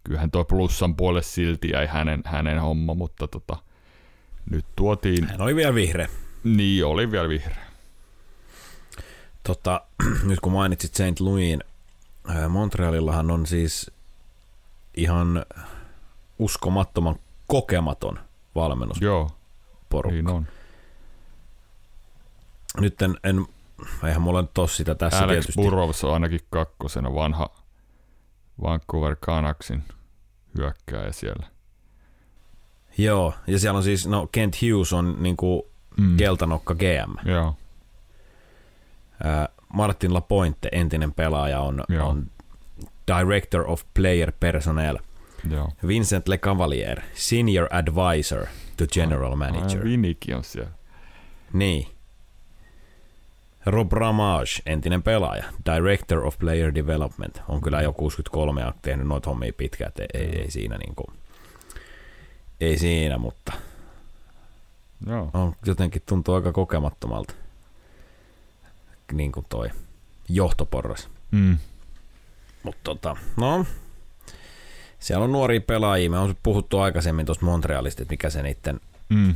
[0.03, 3.57] kyllähän toi plussan puolelle silti jäi hänen, hänen homma, mutta tota,
[4.51, 6.09] nyt tuotiin, Hän oli vielä vihreä.
[6.43, 7.65] niin oli vielä vihreä.
[9.43, 9.81] Tota,
[10.29, 11.19] nyt kun mainitsit St.
[11.19, 11.63] Louisin,
[12.49, 13.91] Montrealillahan on siis
[14.97, 15.45] ihan
[16.39, 17.15] uskomattoman
[17.47, 18.19] kokematon
[18.55, 19.05] valmennusporukka.
[19.05, 20.47] Joo, niin on.
[22.79, 23.45] Nyt en, en
[24.07, 25.61] eihän mulla nyt ole sitä tässä Alex tietysti.
[25.61, 27.49] Burrows on ainakin kakkosena vanha
[28.63, 29.83] Vancouver Canucksin
[30.57, 31.47] hyökkääjä siellä.
[32.97, 35.67] Joo, ja siellä on siis, no Kent Hughes on niinku
[35.97, 36.17] Mm.
[36.17, 37.29] keltanokka GM.
[37.29, 37.55] Joo,
[39.23, 42.07] Ää, Martin Lapointe, entinen pelaaja, on, Joo.
[42.09, 42.31] on
[43.19, 44.97] Director of Player Personnel.
[45.49, 45.69] joo.
[45.87, 48.45] Vincent Le Cavalier, Senior Advisor
[48.77, 49.77] to General Manager.
[49.79, 50.71] Ai, Vinikin on siellä.
[51.53, 51.87] Niin.
[53.65, 55.43] Rob Ramage, entinen pelaaja,
[55.75, 60.39] Director of Player Development, on kyllä jo 63 ja tehnyt noita hommia pitkään, että ei,
[60.39, 61.11] ei, siinä niinku,
[62.61, 63.53] ei siinä, mutta
[65.07, 65.29] Joo.
[65.33, 67.33] on, jotenkin tuntuu aika kokemattomalta,
[69.11, 69.69] niin kuin toi
[70.29, 71.09] johtoporras.
[71.31, 71.57] Mm.
[72.63, 73.65] Mutta tota, no,
[74.99, 79.35] siellä on nuoria pelaajia, me on puhuttu aikaisemmin tuosta Montrealista, että mikä se niiden Mm.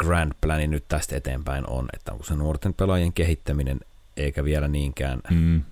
[0.00, 3.80] Grand plani nyt tästä eteenpäin on, että onko se nuorten pelaajien kehittäminen
[4.16, 5.62] eikä vielä niinkään Mm.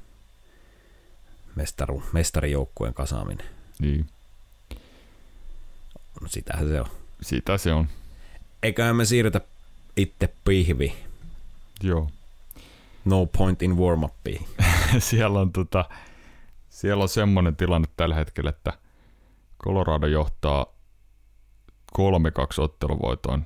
[1.54, 3.46] mestaru, mestarijoukkueen kasaaminen.
[3.78, 4.06] Niin.
[6.20, 6.86] No sitähän se on.
[7.22, 7.88] Sitä se on.
[8.62, 9.40] Eiköhän me siirrytä
[9.96, 10.94] itse pihvi.
[11.82, 12.10] Joo.
[13.04, 14.48] No point in warm upiin.
[14.98, 15.84] siellä on tota,
[16.70, 18.72] siellä on semmoinen tilanne tällä hetkellä, että
[19.64, 20.66] Colorado johtaa
[21.98, 22.02] 3-2
[22.58, 23.44] otteluvoitoin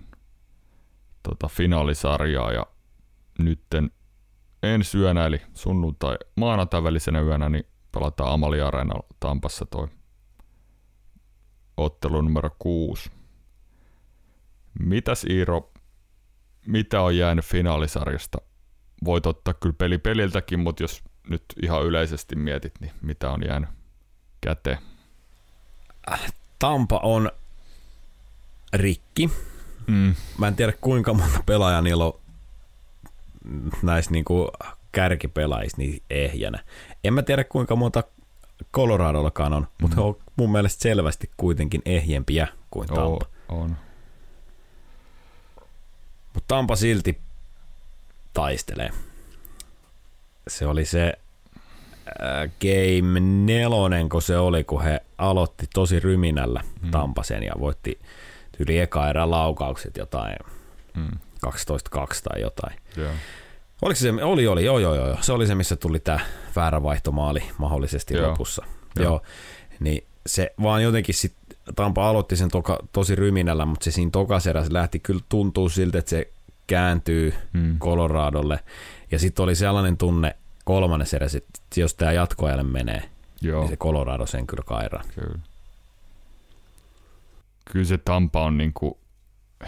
[1.23, 2.67] tota, finaalisarjaa ja
[3.39, 3.91] nytten
[4.63, 9.89] ensi yönä eli sunnuntai maanantai välisenä yönä niin pelataan Amali Areenalla Tampassa toi
[11.77, 13.11] ottelu numero 6.
[14.79, 15.73] Mitäs Iiro,
[16.67, 18.39] mitä on jäänyt finaalisarjasta?
[19.05, 23.71] Voit ottaa kyllä peli peliltäkin, mutta jos nyt ihan yleisesti mietit, niin mitä on jäänyt
[24.41, 24.79] käteen?
[26.59, 27.31] Tampa on
[28.73, 29.31] rikki.
[29.87, 30.15] Mm.
[30.39, 32.21] Mä en tiedä kuinka monta pelaajaa niillä on
[33.83, 34.51] näissä niinku
[34.93, 36.59] kärkipelaajissa niin ehjänä.
[37.05, 38.03] En mä tiedä kuinka monta
[38.75, 43.03] Coloradollakaan on, mutta he on mun mielestä selvästi kuitenkin ehjempiä kuin Tampa.
[43.03, 43.77] Oo, on.
[46.35, 47.21] Mutta Tampa silti
[48.35, 48.91] taistelee.
[50.49, 51.13] Se oli se
[52.07, 56.91] äh, game nelonen, kun se oli, kun he aloitti tosi ryminällä Mm.
[56.91, 57.99] Tampasen ja voitti
[58.59, 60.37] yli eka erän laukaukset jotain
[60.97, 61.19] Mm.
[61.47, 61.49] 12-2
[62.25, 62.77] tai jotain.
[62.97, 63.11] Joo.
[63.83, 65.17] Oliko se, oli, oli, joo, joo, joo.
[65.21, 66.21] Se oli se, missä tuli tämä
[66.57, 68.29] väärä vaihtomaali mahdollisesti Joo.
[68.31, 68.65] lopussa.
[68.97, 69.05] Joo.
[69.05, 69.23] Joo.
[69.81, 71.35] Niin se vaan jotenkin sit,
[71.77, 76.11] Tampa aloitti sen toka, tosi ryminällä, mutta se siinä tokaserässä lähti kyllä tuntuu siltä, että
[76.11, 76.29] se
[76.67, 77.79] kääntyy Mm.
[77.79, 78.59] Coloradolle.
[79.11, 83.03] Ja sitten oli sellainen tunne kolmannes eräs, että jos tämä jatkoajalle menee,
[83.41, 85.03] Joo, niin se Colorado sen kyllä kairaa.
[85.15, 85.39] kyllä.
[87.65, 89.01] Kyllä se Tampa on niinku,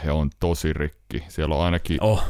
[0.04, 1.24] he on tosi rikki.
[1.28, 2.24] Siellä on ainakin, Oh,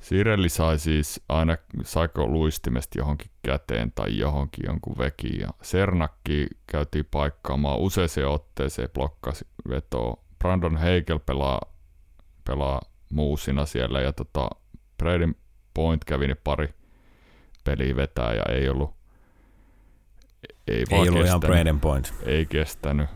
[0.00, 5.40] Sirelli sai siis aina, saiko luistimesta johonkin käteen tai johonkin jonkun vekiin.
[5.40, 10.24] Ja Sernakki käytiin paikkaamaan useaseen otteeseen, blokkasi vetoa.
[10.38, 11.60] Brandon Heikel pelaa,
[12.44, 12.80] pelaa
[13.10, 14.50] muusina siellä ja tota,
[14.98, 15.34] Braden
[15.74, 16.74] Point kävi ne pari
[17.64, 18.94] peliä vetää ja ei ollut
[20.68, 22.14] ei, ei ollut ihan kestänyt Braden Point.
[22.26, 23.08] ei kestänyt.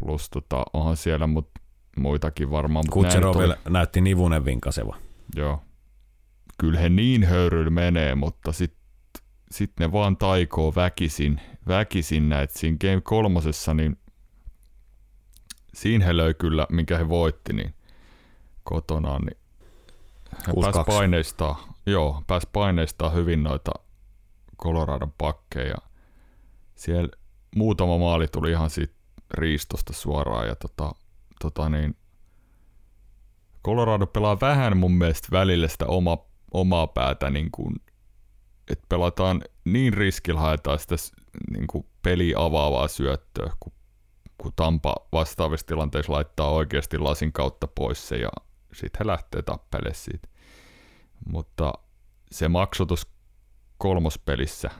[0.00, 1.50] Plus tota, onhan siellä mut,
[1.96, 2.84] muitakin varmaan.
[2.86, 4.96] mut Kutseroville oli- näytti nivunen vinkaseva.
[5.36, 5.62] Joo.
[6.58, 8.80] Kyllä he niin höyryllä menee, mutta sitten
[9.50, 12.58] sit ne vaan taikoo väkisin, väkisin näitä.
[12.58, 13.98] Siinä Game kolmosessa, niin
[15.74, 17.74] siinä he löi kyllä, minkä he voitti, niin
[18.64, 19.38] kotonaan, niin
[20.46, 20.60] he 6-2.
[20.60, 23.70] pääsi paineistaan, joo, pääsi paineistaan hyvin noita
[24.62, 25.76] Coloradon pakkeja.
[26.74, 27.08] Siellä
[27.56, 28.94] muutama maali tuli ihan siitä
[29.34, 30.92] riistosta suoraan ja tota,
[31.40, 31.96] tota niin,
[33.64, 36.18] Colorado pelaa vähän mun mielestä välillä sitä oma,
[36.52, 37.74] omaa päätä, niin kuin,
[38.70, 40.94] että pelataan niin riskillä haetaan sitä
[41.50, 43.72] niin kuin peli avaavaa syöttöä, kun,
[44.38, 48.28] kun Tampa vastaavissa tilanteissa laittaa oikeasti lasin kautta pois se ja
[48.72, 50.28] sitten he lähtee tappelemaan siitä.
[51.32, 51.72] Mutta
[52.30, 53.06] se maksotus
[53.78, 54.70] kolmospelissä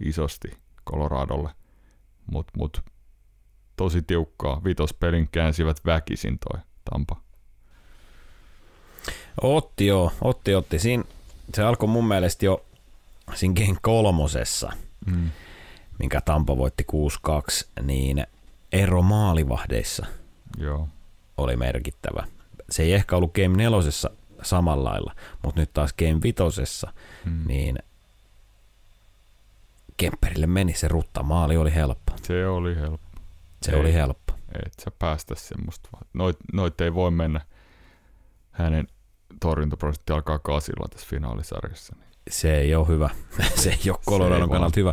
[0.00, 0.48] isosti
[0.90, 1.50] Coloradolle,
[2.32, 2.80] mutta mut,
[3.76, 4.60] tosi tiukkaa.
[4.64, 6.60] Vitospelin käänsivät väkisin toi
[6.90, 7.16] Tampa.
[9.42, 10.78] Otti joo, otti, otti.
[10.78, 11.04] Siinä,
[11.54, 12.64] se alkoi mun mielestä jo
[13.34, 14.72] siinä game kolmosessa,
[15.06, 15.30] Mm.
[15.98, 18.26] minkä Tampa voitti 6-2, niin
[18.72, 20.06] ero maalivahdeissa
[20.58, 20.88] Joo.
[21.36, 22.26] oli merkittävä.
[22.70, 24.10] Se ei ehkä ollut game nelosessa
[24.42, 26.92] samalla lailla, mutta nyt taas game vitosessa,
[27.24, 27.44] Mm.
[27.48, 27.78] niin
[29.96, 31.22] Kemperille meni se rutta.
[31.22, 32.12] Maali oli helppo.
[32.22, 33.03] Se oli helppo.
[33.64, 33.80] Se Ei.
[33.80, 34.32] oli helppo.
[34.66, 36.06] Et sä päästä semmoista vaan.
[36.12, 37.40] Noit, noit ei voi mennä.
[38.50, 38.86] Hänen
[39.40, 41.96] torjuntaprosentti alkaa kasilla tässä finaalisarjassa.
[41.98, 42.08] Niin.
[42.30, 43.10] Se ei ole hyvä.
[43.62, 44.92] se ei ole Coloradon kannalta hyvä.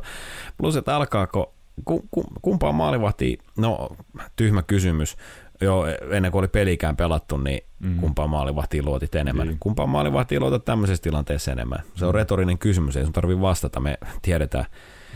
[0.58, 1.54] Plus, että alkaako,
[1.86, 3.90] ku, ku, kumpaa maalivahtia, no
[4.36, 5.18] tyhmä kysymys,
[5.62, 7.98] jo ennen kuin oli pelikään pelattu, niin Mm.
[8.00, 9.48] kumpaa maalivahtia luotit enemmän.
[9.48, 9.58] Niin.
[9.60, 11.80] Kumpaa maalivahtia luotat tämmöisessä tilanteessa enemmän?
[11.96, 12.16] Se on Mm.
[12.16, 14.66] retorinen kysymys, ei sun tarvi vastata, me tiedetään,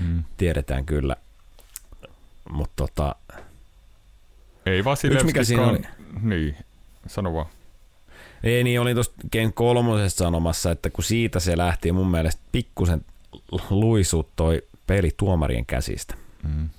[0.01, 0.23] Mm.
[0.37, 1.15] tiedetään kyllä.
[2.51, 3.15] Mutta tota,
[4.65, 5.25] Ei Vasilevskikaan...
[5.25, 5.79] mikä siinä oli?
[6.21, 6.57] Niin,
[7.07, 7.45] sano vaan.
[8.43, 13.05] ei niin, oli tuosta Game kolmosesta sanomassa, että kun siitä se lähti, mun mielestä pikkusen
[13.69, 16.13] luisut toi peli tuomarien käsistä.
[16.43, 16.69] Mm.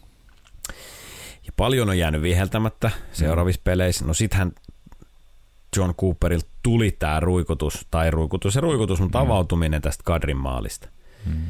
[1.47, 4.05] Ja paljon on jäänyt viheltämättä seuraavissa peleissä.
[4.05, 4.53] No sittenhän
[5.77, 9.25] John Cooperilta tuli tämä ruikutus, tai ruikutus ja ruikutus, mutta Mm.
[9.31, 10.89] avautuminen tästä Kadrin maalista,
[11.27, 11.43] Mm.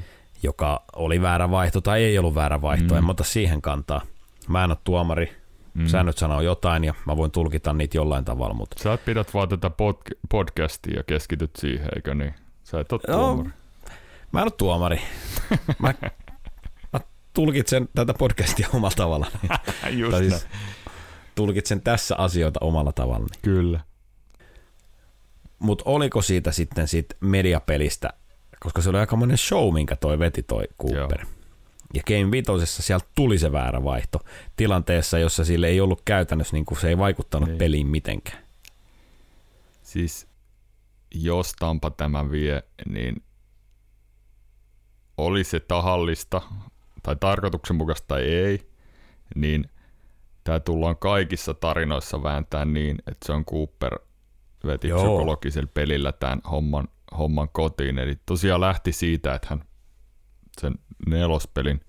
[0.47, 2.95] Joka oli väärä vaihto tai ei ollut väärä vaihto.
[2.95, 2.99] Mm.
[2.99, 4.01] En mä ota siihen kantaa.
[4.49, 5.37] Mä en ole tuomari.
[5.75, 5.87] Mm.
[5.87, 9.69] Säännöt sanoo jotain ja mä voin tulkita niitä jollain tavalla, mutta Sä pidät vaan tätä
[9.69, 12.35] pod- podcastia ja keskityt siihen, eikö niin?
[12.65, 13.51] Sä et ole No, tuomari.
[14.33, 15.01] mä en ole tuomari.
[15.79, 15.95] Mä,
[16.93, 17.01] mä
[17.35, 19.27] tulkitsen tätä podcastia omalla tavalla.
[19.91, 20.31] Just näin.
[20.31, 20.47] siis
[21.35, 23.27] tulkitsen tässä asioita omalla tavalla.
[23.43, 23.81] Kyllä.
[25.59, 28.13] Mutta oliko siitä sitten sit mediapelistä,
[28.61, 31.21] koska se oli aika monen show, minkä toi veti toi Cooper.
[31.21, 31.31] Joo.
[31.95, 34.19] Ja Game Vitosessa sieltä tuli se väärä vaihto
[34.57, 37.59] tilanteessa, jossa sille ei ollut käytännössä, niin kuin se ei vaikuttanut Niin.
[37.59, 38.39] peliin mitenkään.
[39.83, 40.27] Siis
[41.15, 43.23] jos Tampa tämän vie, niin
[45.17, 46.43] oli se tahallista
[47.03, 48.71] tai tarkoituksenmukaista tai ei,
[49.35, 49.71] niin
[50.45, 53.99] tämä tullaan kaikissa tarinoissa vääntää niin, että se on Cooper
[54.67, 54.99] veti Joo.
[54.99, 57.99] psykologisella pelillä tämän homman, homman kotiin.
[57.99, 59.65] Eli tosiaan lähti siitä, että hän
[60.61, 60.75] sen
[61.07, 61.81] nelospelin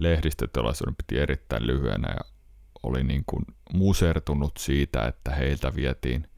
[0.00, 2.34] lehdistötilaisuuden piti erittäin lyhyenä ja
[2.82, 6.28] oli niin kuin musertunut siitä, että heiltä vietiin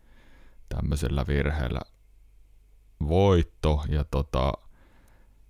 [0.68, 1.80] tämmöisellä virheellä
[3.08, 4.52] voitto ja tota,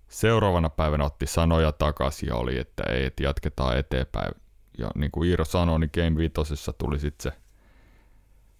[0.07, 4.31] seuraavana päivänä otti sanoja takaisin ja oli, että ei, että jatketaan eteenpäin.
[4.77, 6.33] Ja niin kuin Iiro sanoi, niin Game 5
[6.77, 7.37] tuli sitten se,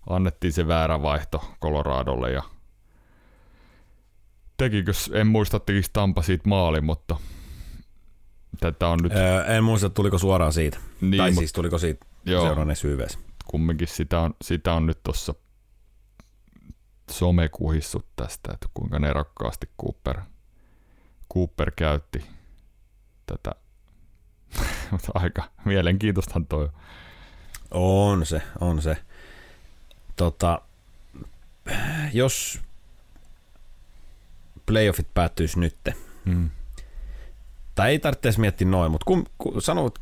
[0.10, 2.44] annettiin se väärä vaihto Coloradolle ja
[4.58, 7.16] tekikö, en muista tekikö Tampa siitä maali, mutta
[8.60, 9.12] tätä on nyt...
[9.14, 10.78] Öö, en muista, tuliko suoraan siitä.
[11.02, 12.42] Niin, tai mut- siis tuliko siitä Joo.
[12.42, 13.20] seuraavana syveessä.
[13.46, 15.34] kumminkin sitä on, sitä on nyt tuossa
[17.12, 20.22] some kuhissut tästä, että kuinka nerokkaasti Cooper,
[21.34, 22.26] Cooper käytti
[23.26, 23.52] tätä.
[24.92, 26.72] Mutta aika mielenkiintoistahan toi on.
[27.72, 28.98] On se, on se.
[30.16, 30.62] Tota,
[32.14, 32.60] jos
[34.68, 35.94] playoffit päättyisi nytte,
[36.26, 36.50] Mm.
[37.76, 40.00] tai ei tarvitse miettiä noin, mutta kum, kum, sanot,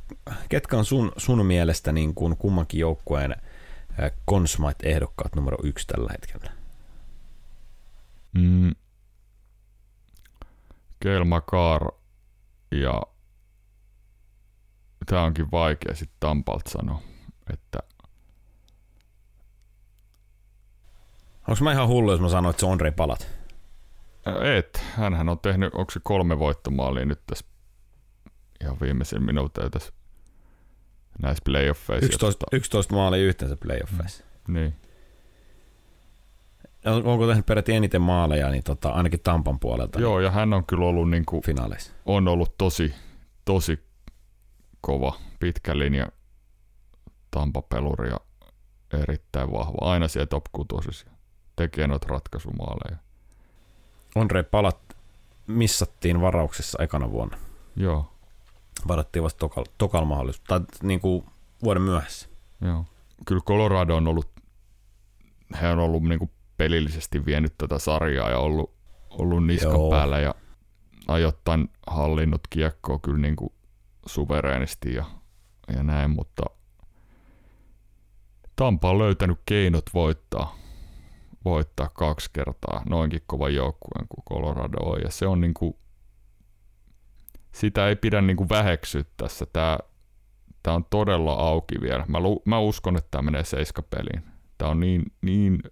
[0.49, 6.51] ketkä on sun, sun mielestä niin kuin kummankin joukkueen äh, Consmite-ehdokkaat numero yksi tällä hetkellä?
[8.34, 8.75] Mm.
[10.99, 11.91] Kelma Kaar
[12.71, 13.01] ja
[15.06, 17.01] tämä onkin vaikea sitten Tampalta sanoa,
[17.54, 17.80] että
[21.47, 23.35] Onko mä ihan hullu, jos mä sanoin, että se on Palat?
[24.58, 27.46] Et, hänhän on tehnyt, onko se kolme voittomaalia nyt tässä
[28.62, 29.94] ihan viimeisen minuutin tässä
[31.22, 32.06] näissä playoffeissa.
[32.06, 34.24] 11, 11 maalia yhteensä playoffeissa.
[34.48, 34.76] Niin.
[36.86, 40.66] On- Onko tehnyt peräti eniten maaleja, niin tota, ainakin Tampan puolelta Joo, ja hän on
[40.66, 41.92] kyllä ollut, niin kuin, niin finaaleissa.
[42.06, 42.94] on ollut tosi,
[43.46, 43.80] tosi
[44.82, 46.08] kova, pitkä linja
[47.32, 48.20] tampapeluri ja
[48.94, 49.92] erittäin vahva.
[49.92, 51.08] Aina siellä top kutosissa.
[51.56, 52.98] Tekee noita ratkaisumaaleja.
[54.15, 54.78] Andre Palat
[55.47, 57.38] missattiin varauksessa ekana vuonna.
[57.75, 58.12] Joo,
[58.88, 61.25] Varattiin vasta tokal, tokal mahdollisuus, tai niin kuin
[61.63, 62.30] vuoden myöhässä.
[62.62, 62.86] joo.
[63.25, 64.30] Kyllä Colorado on ollut,
[65.62, 68.73] he on ollut niin kuin pelillisesti vienyt tätä sarjaa ja ollut,
[69.10, 69.89] ollut niskan Joo.
[69.89, 70.36] päällä ja
[71.08, 73.54] ajoittain hallinnut kiekkoa kyllä niin kuin
[74.06, 75.06] suvereenisti ja,
[75.75, 76.43] ja näin, mutta
[78.56, 80.56] Tampa on löytänyt keinot voittaa,
[81.45, 85.75] voittaa kaksi kertaa noinkin kovan joukkueen kuin Colorado on ja se on niin kuin,
[87.51, 89.45] sitä ei pidä niin kuin väheksyä tässä.
[89.53, 89.77] Tämä,
[90.63, 92.05] tämä on todella auki vielä.
[92.08, 94.23] Mä, lu, mä uskon, että tämä menee seiskapeliin.
[94.58, 95.63] Tämä on niin, niin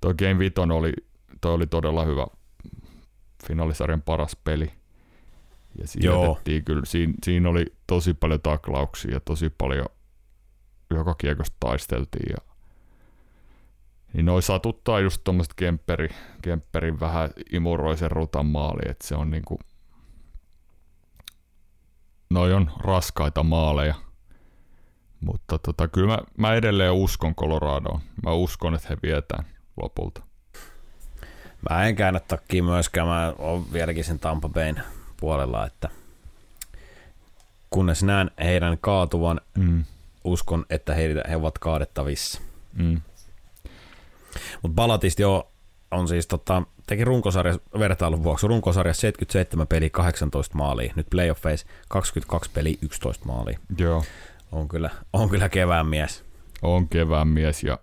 [0.00, 0.92] toi Game 5 oli,
[1.40, 2.26] toi oli todella hyvä
[3.46, 4.72] finaalisarjan paras peli.
[5.78, 6.12] Ja siinä,
[6.64, 9.86] kyllä, siinä, siinä, oli tosi paljon taklauksia ja tosi paljon
[10.90, 12.30] joka kiekosta taisteltiin.
[12.30, 12.47] Ja,
[14.12, 16.08] niin noi satuttaa just tommoset Kempperi,
[16.42, 19.58] Kempperin vähän imuroisen rutan maali, että se on niinku
[22.30, 23.94] noi on raskaita maaleja.
[25.20, 28.00] Mutta tota, kyllä mä, mä edelleen uskon Coloradoon.
[28.24, 29.44] Mä uskon, että he vietään
[29.82, 30.22] lopulta.
[31.70, 34.82] Mä en käännä takkiin myöskään, mä oon vieläkin sen Tampa Bayn
[35.20, 35.88] puolella, että
[37.70, 39.84] kunnes näen heidän kaatuvan, Mm.
[40.24, 42.40] uskon, että he, he ovat kaadettavissa.
[42.72, 43.00] Mm.
[44.62, 45.50] Mutta Balatista jo
[45.90, 52.50] on siis, tota, teki runkosarja vertailun vuoksi, runkosarja 77 peli 18 maalia, nyt playoffeissa 22
[52.54, 53.58] peli 11 maalia.
[53.78, 54.04] Joo,
[54.52, 56.24] On kyllä, on kyllä kevään mies.
[56.62, 57.78] on kevään mies ja,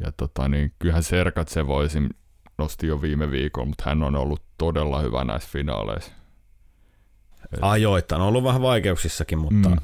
[0.00, 2.10] ja tota, niin, kyllähän Serkat se voisin
[2.58, 6.12] nosti jo viime viikolla, mutta hän on ollut todella hyvä näissä finaaleissa.
[7.60, 9.76] Ajoittain on ollut vähän vaikeuksissakin, mutta mm.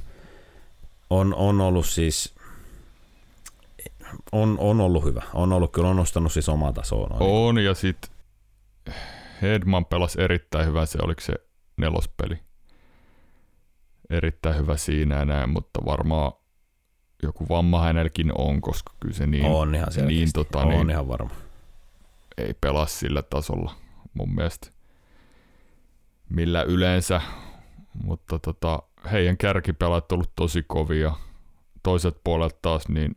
[1.11, 2.35] on, on ollut siis
[4.33, 5.23] on, on ollut hyvä.
[5.35, 7.09] On ollut kyllä, on nostanut siis omaa tasoa.
[7.09, 7.23] Noin.
[7.23, 8.13] On ja sit
[9.43, 11.35] Hedman pelasi erittäin hyvä, se oliko se
[11.77, 12.39] nelospeli.
[14.11, 16.33] Erittäin hyvä siinä ja näin, mutta varmaan
[17.23, 20.15] joku vamma hänelläkin on, koska kyllä se niin, on ihan selkeästi.
[20.15, 21.31] niin, tota, on niin ihan varma.
[22.39, 23.75] ei pelaa sillä tasolla
[24.15, 24.71] mun mielestä.
[26.29, 27.21] Millä yleensä,
[28.03, 28.83] mutta tota,
[29.13, 31.13] heidän kärkipelaat on ollut tosi kovia.
[31.83, 33.17] Toiset puolet taas niin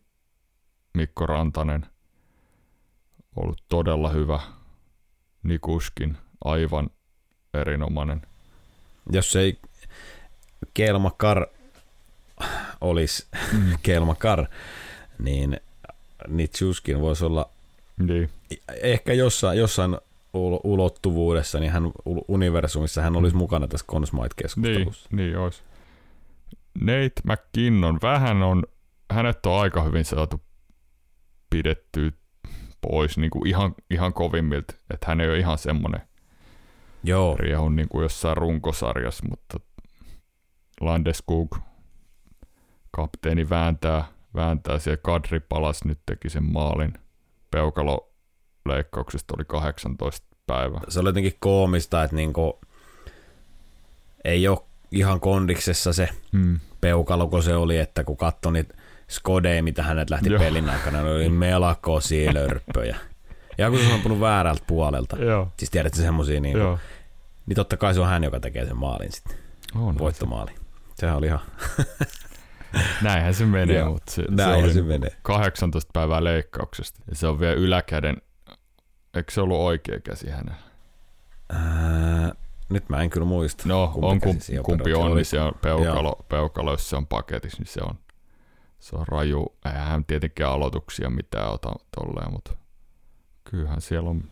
[0.95, 1.85] Mikko Rantanen
[3.35, 4.39] ollut todella hyvä.
[5.43, 6.89] Nikuskin aivan
[7.53, 8.21] erinomainen.
[9.11, 9.59] Jos ei
[10.73, 11.47] Kelma Kar
[12.81, 13.77] olisi Mm.
[13.83, 14.45] Kelma Kar,
[15.19, 15.59] niin
[16.27, 17.49] Nitschuskin voisi olla
[17.97, 18.29] Niin.
[18.81, 19.91] ehkä jossain, jossain
[20.33, 21.83] ul- ulottuvuudessa, niin hän
[22.27, 25.07] universumissa hän olisi mukana tässä Niin, Consmite-keskustelussa.
[25.11, 25.61] niin olisi.
[26.81, 28.63] Nate McKinnon, vähän on,
[29.11, 30.41] hänet on aika hyvin saatu
[31.55, 32.11] pidettyä
[32.81, 36.01] pois niin kuin ihan, ihan kovimmilta, että hän ei ole ihan semmoinen
[37.03, 39.59] Joo, riehun niin kuin jossain runkosarjassa, mutta
[40.81, 41.57] Landeskog
[42.91, 46.93] kapteeni vääntää, vääntää siellä Kadri palas nyt teki sen maalin.
[47.51, 48.13] Peukalo
[48.65, 50.79] leikkauksesta oli 18 päivä.
[50.87, 52.59] se oli jotenkin koomista, että niinku,
[54.23, 54.57] ei ole
[54.91, 56.59] ihan kondiksessa se Mm.
[56.81, 58.75] peukalo, kun se oli, että kun katsoi niitä
[59.09, 60.39] skodeja, mitä hänet lähti Joo.
[60.39, 62.97] pelin aikana, ne oli melkoisia lörppöjä.
[63.57, 65.51] Ja kun se on ampunut väärältä puolelta, Joo.
[65.57, 66.79] siis tiedätte semmosia, niin, Joo.
[67.45, 69.37] niin totta kai se on hän, joka tekee sen maalin sitten,
[69.75, 69.97] On.
[69.97, 70.51] voittomaali.
[70.95, 71.39] Sehän oli ihan,
[73.01, 73.91] Näinhän se menee, Joo.
[73.91, 75.11] mutta se, se, näin oli se menee.
[75.21, 76.99] 18 päivää leikkauksesta.
[77.09, 78.17] Ja se on vielä yläkäden,
[79.13, 80.65] eikö se ollut oikea käsi hänellä?
[81.49, 82.31] Ää,
[82.69, 83.63] nyt mä en kyllä muista.
[83.65, 87.57] No, kumpi on kumpi, kumpi on, niin se on peukalo, peukalo, jos se on paketissa,
[87.57, 87.95] niin se on,
[88.85, 89.55] se on raju.
[89.65, 92.51] Eihän hän tietenkään aloituksia mitään ota tolleen, mutta
[93.43, 94.23] kyllähän siellä on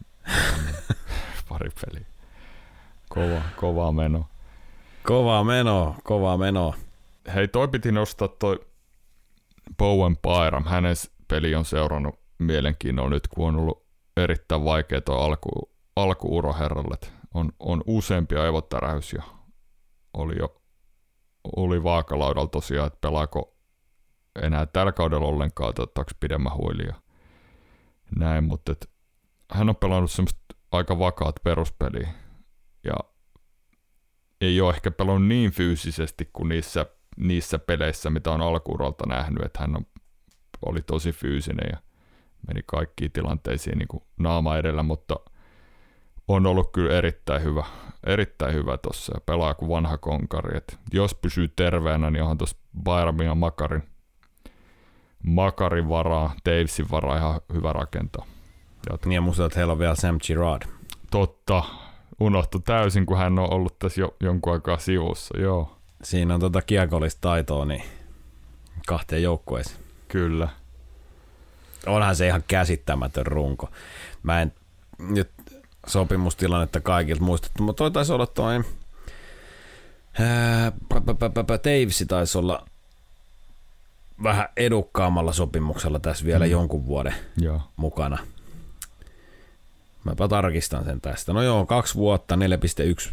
[1.50, 2.06] pari peliä.
[3.10, 4.26] Kova, kova meno.
[5.04, 6.76] Kovaa menoa, kovaa menoa.
[7.34, 8.60] Hei, toi piti nostaa toi
[9.78, 10.66] Bowen Byram.
[10.66, 10.96] Hänen
[11.28, 13.86] peli on seurannut mielenkiinnolla nyt, kun on ollut
[14.18, 15.50] erittäin vaikea toi alku,
[15.96, 16.98] alkuuro herralle.
[17.34, 19.24] On, on useampia aivotärähys ja
[20.14, 20.62] oli jo
[21.56, 23.54] oli vaakalaudalla tosiaan, että pelaako
[24.42, 26.96] enää tällä kaudella ollenkaan, että ottaako pidemmän huilia.
[28.16, 28.90] Näin, mutta et,
[29.52, 30.40] hän on pelannut semmoista
[30.72, 32.10] aika vakaat peruspeliä
[32.84, 32.94] ja
[34.42, 36.86] ei ole ehkä pelannut niin fyysisesti kuin niissä,
[37.18, 39.86] niissä peleissä, mitä on alkuuralta nähnyt, että hän on,
[40.66, 41.78] oli tosi fyysinen ja
[42.48, 45.16] meni kaikkiin tilanteisiin niin naama edellä, mutta
[46.28, 47.66] on ollut kyllä erittäin hyvä,
[48.08, 50.58] erittäin hyvä tossa ja pelaa kuin vanha konkari.
[50.58, 53.84] Et jos pysyy terveenä, niin onhan tuossa Bayramin ja Makarin,
[55.24, 58.26] Makarin varaa, Davesin varaa ihan hyvä rakentaa.
[59.06, 60.62] Niin ja muistat, että heillä on vielä Sam Girard.
[61.12, 61.64] Totta,
[62.20, 65.78] unohtu täysin, kun hän on ollut tässä jo, jonkun aikaa sivussa, joo.
[66.04, 67.84] Siinä on tota kiekollista taitoa niin
[68.88, 69.80] kahteen joukkueeseen.
[70.08, 70.50] Kyllä.
[71.86, 73.70] Onhan se ihan käsittämätön runko.
[74.24, 74.54] Mä en
[75.00, 75.32] nyt
[75.88, 78.56] sopimustilannetta kaikilta muistettu, mutta toi taisi olla toi
[80.20, 82.66] ää, pä- pä- pä- pä- pä- Davesi taisi olla
[84.24, 86.52] vähän edukkaammalla sopimuksella tässä vielä Mm.
[86.52, 87.62] jonkun vuoden Joo.
[87.76, 88.18] mukana.
[90.04, 91.34] Mäpä tarkistan sen tästä.
[91.34, 93.12] No joo, kaksi vuotta, 4,1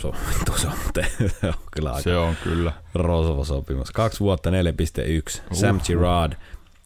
[0.00, 1.06] se on, vittu, se on, muuten-
[1.40, 2.72] se on kyllä aika Se on kyllä.
[2.94, 3.90] rosvo sopimus.
[3.90, 5.42] Kaksi vuotta 4,1.
[5.52, 5.86] Sam Uhuh.
[5.86, 6.32] Girard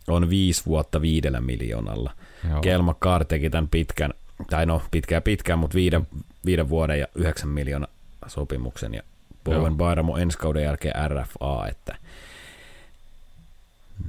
[0.09, 2.11] on viisi vuotta viidellä miljoonalla.
[2.51, 2.61] Joo.
[2.61, 4.15] Kelma Carr teki tämän pitkän,
[4.51, 6.07] tai no pitkään pitkään, mutta viiden,
[6.45, 7.91] viiden vuoden ja yhdeksän miljoonaa
[8.27, 8.95] sopimuksen.
[8.95, 9.03] Ja
[9.45, 11.97] Bowen Byram on ensi kauden jälkeen RFA, että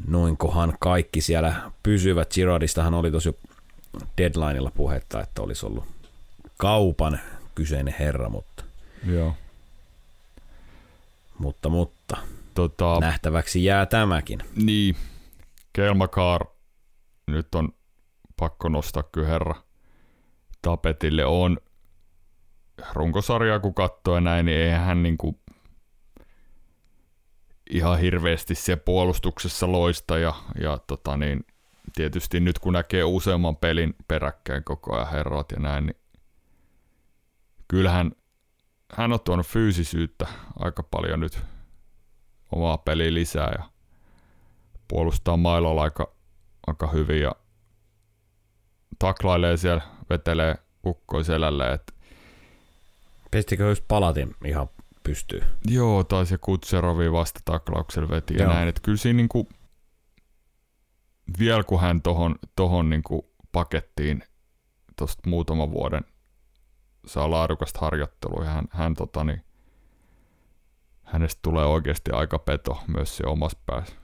[0.07, 2.33] noinkohan kaikki siellä pysyvät.
[2.33, 3.37] Girardistahan oli tosi
[4.17, 5.83] deadlineilla puhetta, että olisi ollut
[6.57, 7.19] kaupan
[7.55, 8.63] kyseinen herra, mutta,
[9.05, 9.33] Joo.
[11.39, 12.17] mutta, mutta
[12.53, 14.39] Tota, nähtäväksi jää tämäkin.
[14.55, 14.95] niin,
[15.73, 16.45] Kelmakaar,
[17.27, 17.69] nyt on
[18.39, 19.55] pakko nostaa kyllä herra
[20.61, 21.25] tapetille.
[21.25, 21.57] On
[22.93, 25.39] runkosarjaa kun katsoo ja näin, niin eihän hän niinku
[27.69, 31.45] ihan hirveästi siellä puolustuksessa loista ja, ja tota niin,
[31.95, 35.97] tietysti nyt kun näkee useamman pelin peräkkäin koko ajan herrat ja näin, niin
[37.67, 38.11] kyllähän
[38.93, 40.27] hän on tuonut fyysisyyttä
[40.59, 41.39] aika paljon nyt
[42.51, 43.69] omaa peliä lisää ja
[44.87, 46.11] puolustaa mailolla aika,
[46.67, 47.31] aika hyvin ja
[48.99, 50.55] taklailee siellä, vetelee
[50.85, 51.73] ukkoi selälle.
[51.73, 51.93] Et,
[53.31, 54.69] Pistikö just palatin ihan
[55.09, 55.43] pystyy?
[55.67, 58.53] joo, taisi Kutserovi vasta taklauksella veti ja Joo.
[58.53, 58.69] näin.
[58.69, 59.47] Et kyllä siinä niinku,
[61.39, 64.23] vielä kun hän tohon, tohon niinku pakettiin
[64.95, 66.01] tuosta muutaman vuoden
[67.05, 69.43] saa laadukasta harjoittelua ja hän, hän tota niin,
[71.03, 73.95] hänestä tulee oikeasti aika peto myös se omassa päässä.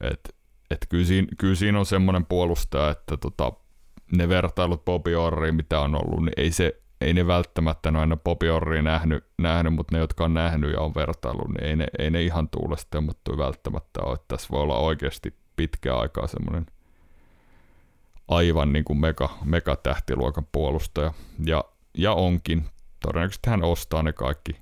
[0.00, 0.36] Et,
[0.70, 3.52] et kyllä, siinä, kyllä siinä on semmoinen puolustaja, että tota,
[4.16, 8.16] ne vertailut Bobby Orriin, mitä on ollut, niin ei, se, ei ne välttämättä ne aina
[8.16, 11.86] Bobby Orriin nähnyt, nähnyt, mutta ne, jotka on nähnyt ja on vertaillut, niin ei ne,
[11.98, 14.14] ei ne ihan tuulesta temmattu välttämättä ole.
[14.14, 16.66] Että tässä voi olla oikeasti pitkää aikaa semmoinen
[18.28, 21.12] aivan niin kuin mega, megatähtiluokan puolustaja.
[21.44, 22.64] Ja, ja onkin.
[23.00, 24.56] Todennäköisesti hän ostaa ne kaikki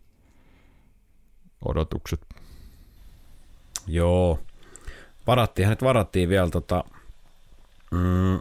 [1.65, 2.27] odotukset.
[3.87, 4.39] Joo.
[5.27, 6.85] Varattiin, hänet varattiin vielä tota,
[7.91, 8.41] mm,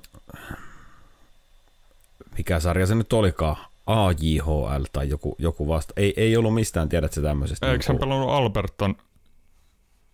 [2.38, 5.94] mikä sarja se nyt olikaan, AJHL tai joku, joku vasta.
[5.98, 7.72] Ei, ei ollut mistään, tiedätkö tämmöisestä.
[7.72, 8.96] Eikö hän niinku- pelannut Albertan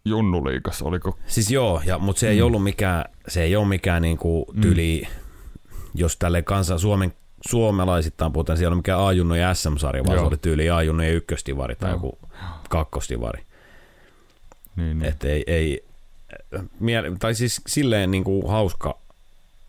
[0.05, 1.17] junnuliigas, oliko?
[1.27, 2.45] Siis joo, ja, mutta se ei Mm.
[2.45, 4.61] ollut mikään, se ei ole mikään niinku Mm.
[4.61, 5.03] tyli,
[5.95, 7.13] jos tälle kansan Suomen
[7.49, 10.23] suomalaisittain puhutaan, siellä ei ole mikään A-junnu ja SM-sarja, vaan Joo.
[10.25, 11.95] se oli tyyli A-junnu ja ykköstivari tai Joo.
[11.95, 12.19] joku
[12.69, 13.43] kakkostivari.
[14.75, 15.09] Niin, niin.
[15.09, 15.85] Et ei, ei
[16.79, 18.99] mie- tai siis silleen niin kuin hauska,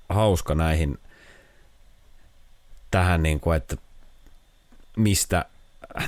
[0.08, 0.98] hauska näihin
[2.90, 3.76] tähän, niin kuin, että
[4.96, 5.44] mistä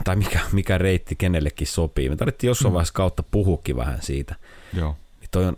[0.04, 2.08] tai mikä, mikä reitti kenellekin sopii.
[2.08, 2.74] Me tarvittiin jossain mm.
[2.74, 4.34] vaiheessa kautta puhukin vähän siitä.
[4.72, 4.96] Joo.
[5.20, 5.56] Niin toi on,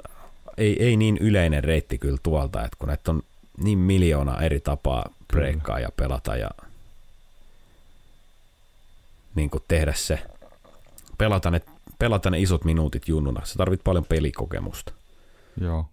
[0.56, 3.22] ei, ei niin yleinen reitti kyllä tuolta, että kun näitä on
[3.58, 6.50] niin miljoona eri tapaa breikkaa ja pelata ja
[9.34, 10.18] niin kuin tehdä se,
[11.18, 11.60] pelata ne,
[11.98, 13.40] pelata ne isot minuutit junnuna.
[13.44, 14.92] Sä tarvit paljon pelikokemusta.
[15.60, 15.86] Joo.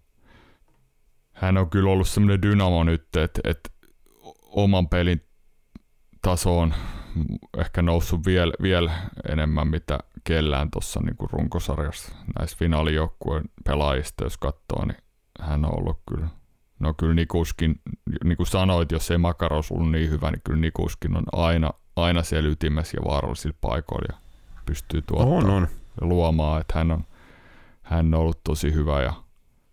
[1.32, 3.70] Hän on kyllä ollut semmoinen dynamo nyt, että, että
[4.42, 5.22] oman pelin
[6.22, 6.74] taso on
[7.58, 8.92] ehkä noussut vielä, vielä
[9.28, 14.98] enemmän, mitä kellään tuossa niin runkosarjassa näistä finaalijoukkueen pelaajista, jos katsoo, niin
[15.40, 16.28] hän on ollut kyllä
[16.78, 17.80] No kyllä Nikuskin,
[18.24, 22.22] niin kuin sanoit, jos ei Makaros ollut niin hyvä, niin kyllä Nikuskin on aina, aina
[22.22, 24.18] siellä ytimessä ja vaarallisilla paikoilla ja
[24.66, 25.68] pystyy tuottamaan on, on.
[26.00, 27.04] ja luomaan, että hän on,
[27.82, 29.12] hän on ollut tosi hyvä ja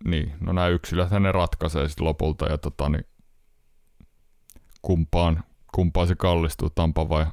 [0.04, 3.06] niin, no nämä yksilöt ne ratkaisee sitten lopulta ja tota, niin
[4.82, 7.26] kumpaan, kumpaan se kallistuu, Tampa vai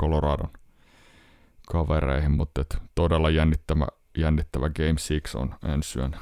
[0.00, 0.50] Coloradon
[1.68, 3.86] kavereihin, mutta et todella jännittävä,
[4.18, 6.18] jännittävä Game 6 on ensi yönä.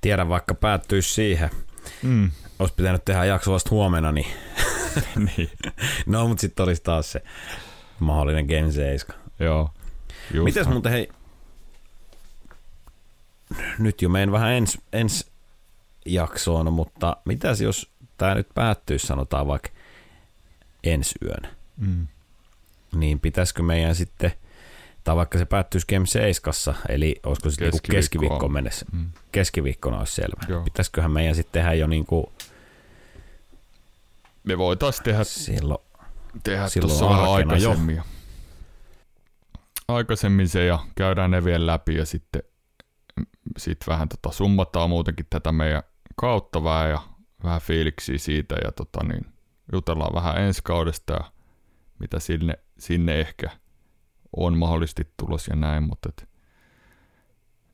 [0.00, 1.50] Tiedän, vaikka päättyisi siihen.
[2.02, 2.30] Mm.
[2.58, 4.26] Olisi pitänyt tehdä jakso vasta huomenna, niin...
[5.36, 5.50] niin.
[6.06, 7.22] no, mutta sitten olisi taas se
[7.98, 9.20] mahdollinen Game 7.
[9.40, 9.70] Joo.
[10.34, 11.08] Just Mites muuten hei,
[13.78, 15.30] nyt jo menen vähän ens, ens
[16.06, 19.68] jaksoon, mutta mitäs jos tämä nyt päättyisi, sanotaan vaikka
[20.84, 22.06] ensi yön, mm.
[22.94, 24.32] niin pitäisikö meidän sitten,
[25.04, 28.48] tai vaikka se päättyisi Game 7, eli olisiko se niinku Keskiviikko.
[28.48, 29.10] mennessä, mm.
[29.32, 30.42] keskiviikkona olisi selvä.
[30.48, 30.62] Joo.
[30.62, 32.26] Pitäisiköhän meidän sitten tehdä jo niin kuin
[34.44, 35.80] me voitaisiin tehdä, silloin,
[36.44, 37.96] tehdä silloin tuossa aikaisemmin.
[37.96, 38.02] Jo.
[39.88, 42.42] Aikaisemmin se ja käydään ne vielä läpi ja sitten
[43.58, 45.82] sit vähän tota summataan muutenkin tätä meidän
[46.16, 47.02] kautta vähän ja
[47.44, 49.31] vähän fiiliksiä siitä ja tota niin,
[49.72, 51.32] jutellaan vähän ensi kaudesta ja
[51.98, 53.50] mitä sinne, sinne ehkä
[54.36, 56.28] on mahdollisesti tulos ja näin, mutta et,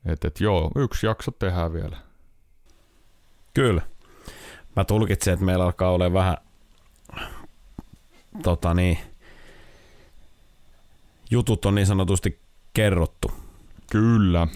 [0.05, 1.97] et, et joo, yksi jakso tehdään vielä.
[3.53, 3.81] Kyllä.
[4.75, 6.37] Mä tulkitsen, että meillä alkaa olla vähän
[8.43, 8.97] tota niin,
[11.31, 12.39] jutut on niin sanotusti
[12.73, 13.31] kerrottu.
[13.91, 14.47] Kyllä.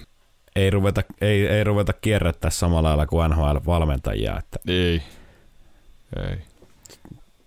[0.56, 4.40] Ei ruveta, ei, ei ruveta kierrättää samalla lailla kuin NHL-valmentajia.
[4.40, 5.04] Että ei.
[6.30, 6.53] Ei.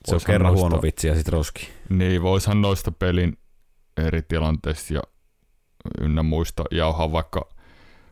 [0.07, 1.69] Se on kerran noista, huono vitsi ja sitten roski.
[1.89, 3.39] Niin, voishan noista pelin
[3.97, 5.03] eri tilanteista ja
[6.01, 7.49] ynnä muista jauhaa vaikka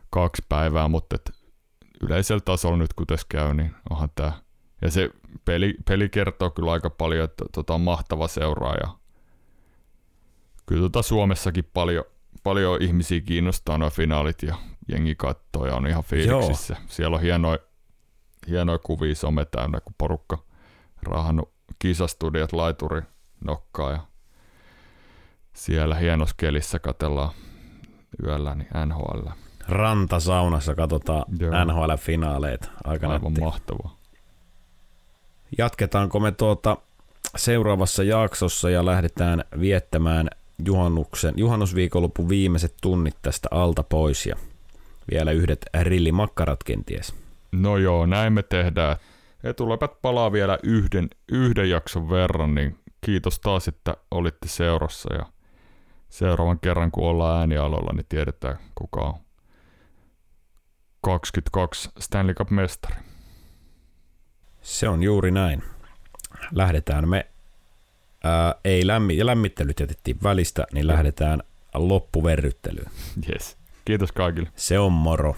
[0.09, 1.31] kaksi päivää, mutta et
[2.01, 4.31] yleisellä tasolla nyt kun tässä käy, niin onhan tämä.
[4.81, 5.09] Ja se
[5.45, 8.87] peli, peli kertoo kyllä aika paljon, että tota on mahtava seuraaja.
[10.65, 12.05] Kyllä tota Suomessakin paljon,
[12.43, 14.55] paljon ihmisiä kiinnostaa nuo finaalit ja
[14.87, 16.73] jengi katsoo ja on ihan fiiliksissä.
[16.73, 16.83] Joo.
[16.87, 17.59] Siellä on hienoja,
[18.47, 20.37] hienoja kuvia some täynnä, kun porukka
[21.01, 23.01] rahannut kisastudiot laituri
[23.45, 23.99] nokkaa ja
[25.53, 27.31] siellä hienossa kelissä katellaan
[28.23, 29.27] yöllä niin NHL.
[29.67, 31.25] Rantasaunassa katsotaan
[31.65, 32.69] NHL-finaaleita.
[32.83, 33.41] Aika Aivan nätti.
[33.41, 33.97] mahtavaa.
[35.57, 36.77] Jatketaanko me tuota
[37.35, 40.29] seuraavassa jaksossa ja lähdetään viettämään
[40.65, 44.35] juhannuksen, juhannusviikonlopun viimeiset tunnit tästä alta pois ja
[45.11, 47.13] vielä yhdet rillimakkarat kenties.
[47.51, 48.97] No joo, näin me tehdään.
[49.45, 55.25] Etulepät palaa vielä yhden, yhden jakson verran, niin kiitos taas, että olitte seurassa ja
[56.09, 59.13] seuraavan kerran kun ollaan äänialoilla, niin tiedetään kuka on
[61.01, 62.95] 22 Stanley Cup-mestari.
[64.61, 65.63] Se on juuri näin.
[66.51, 67.25] Lähdetään me,
[68.23, 71.43] ää, ei lämmi, ja lämmittelyt jätettiin välistä, niin lähdetään
[71.73, 72.91] loppuverryttelyyn.
[73.29, 73.57] Yes.
[73.85, 74.49] Kiitos kaikille.
[74.55, 75.35] Se on moro.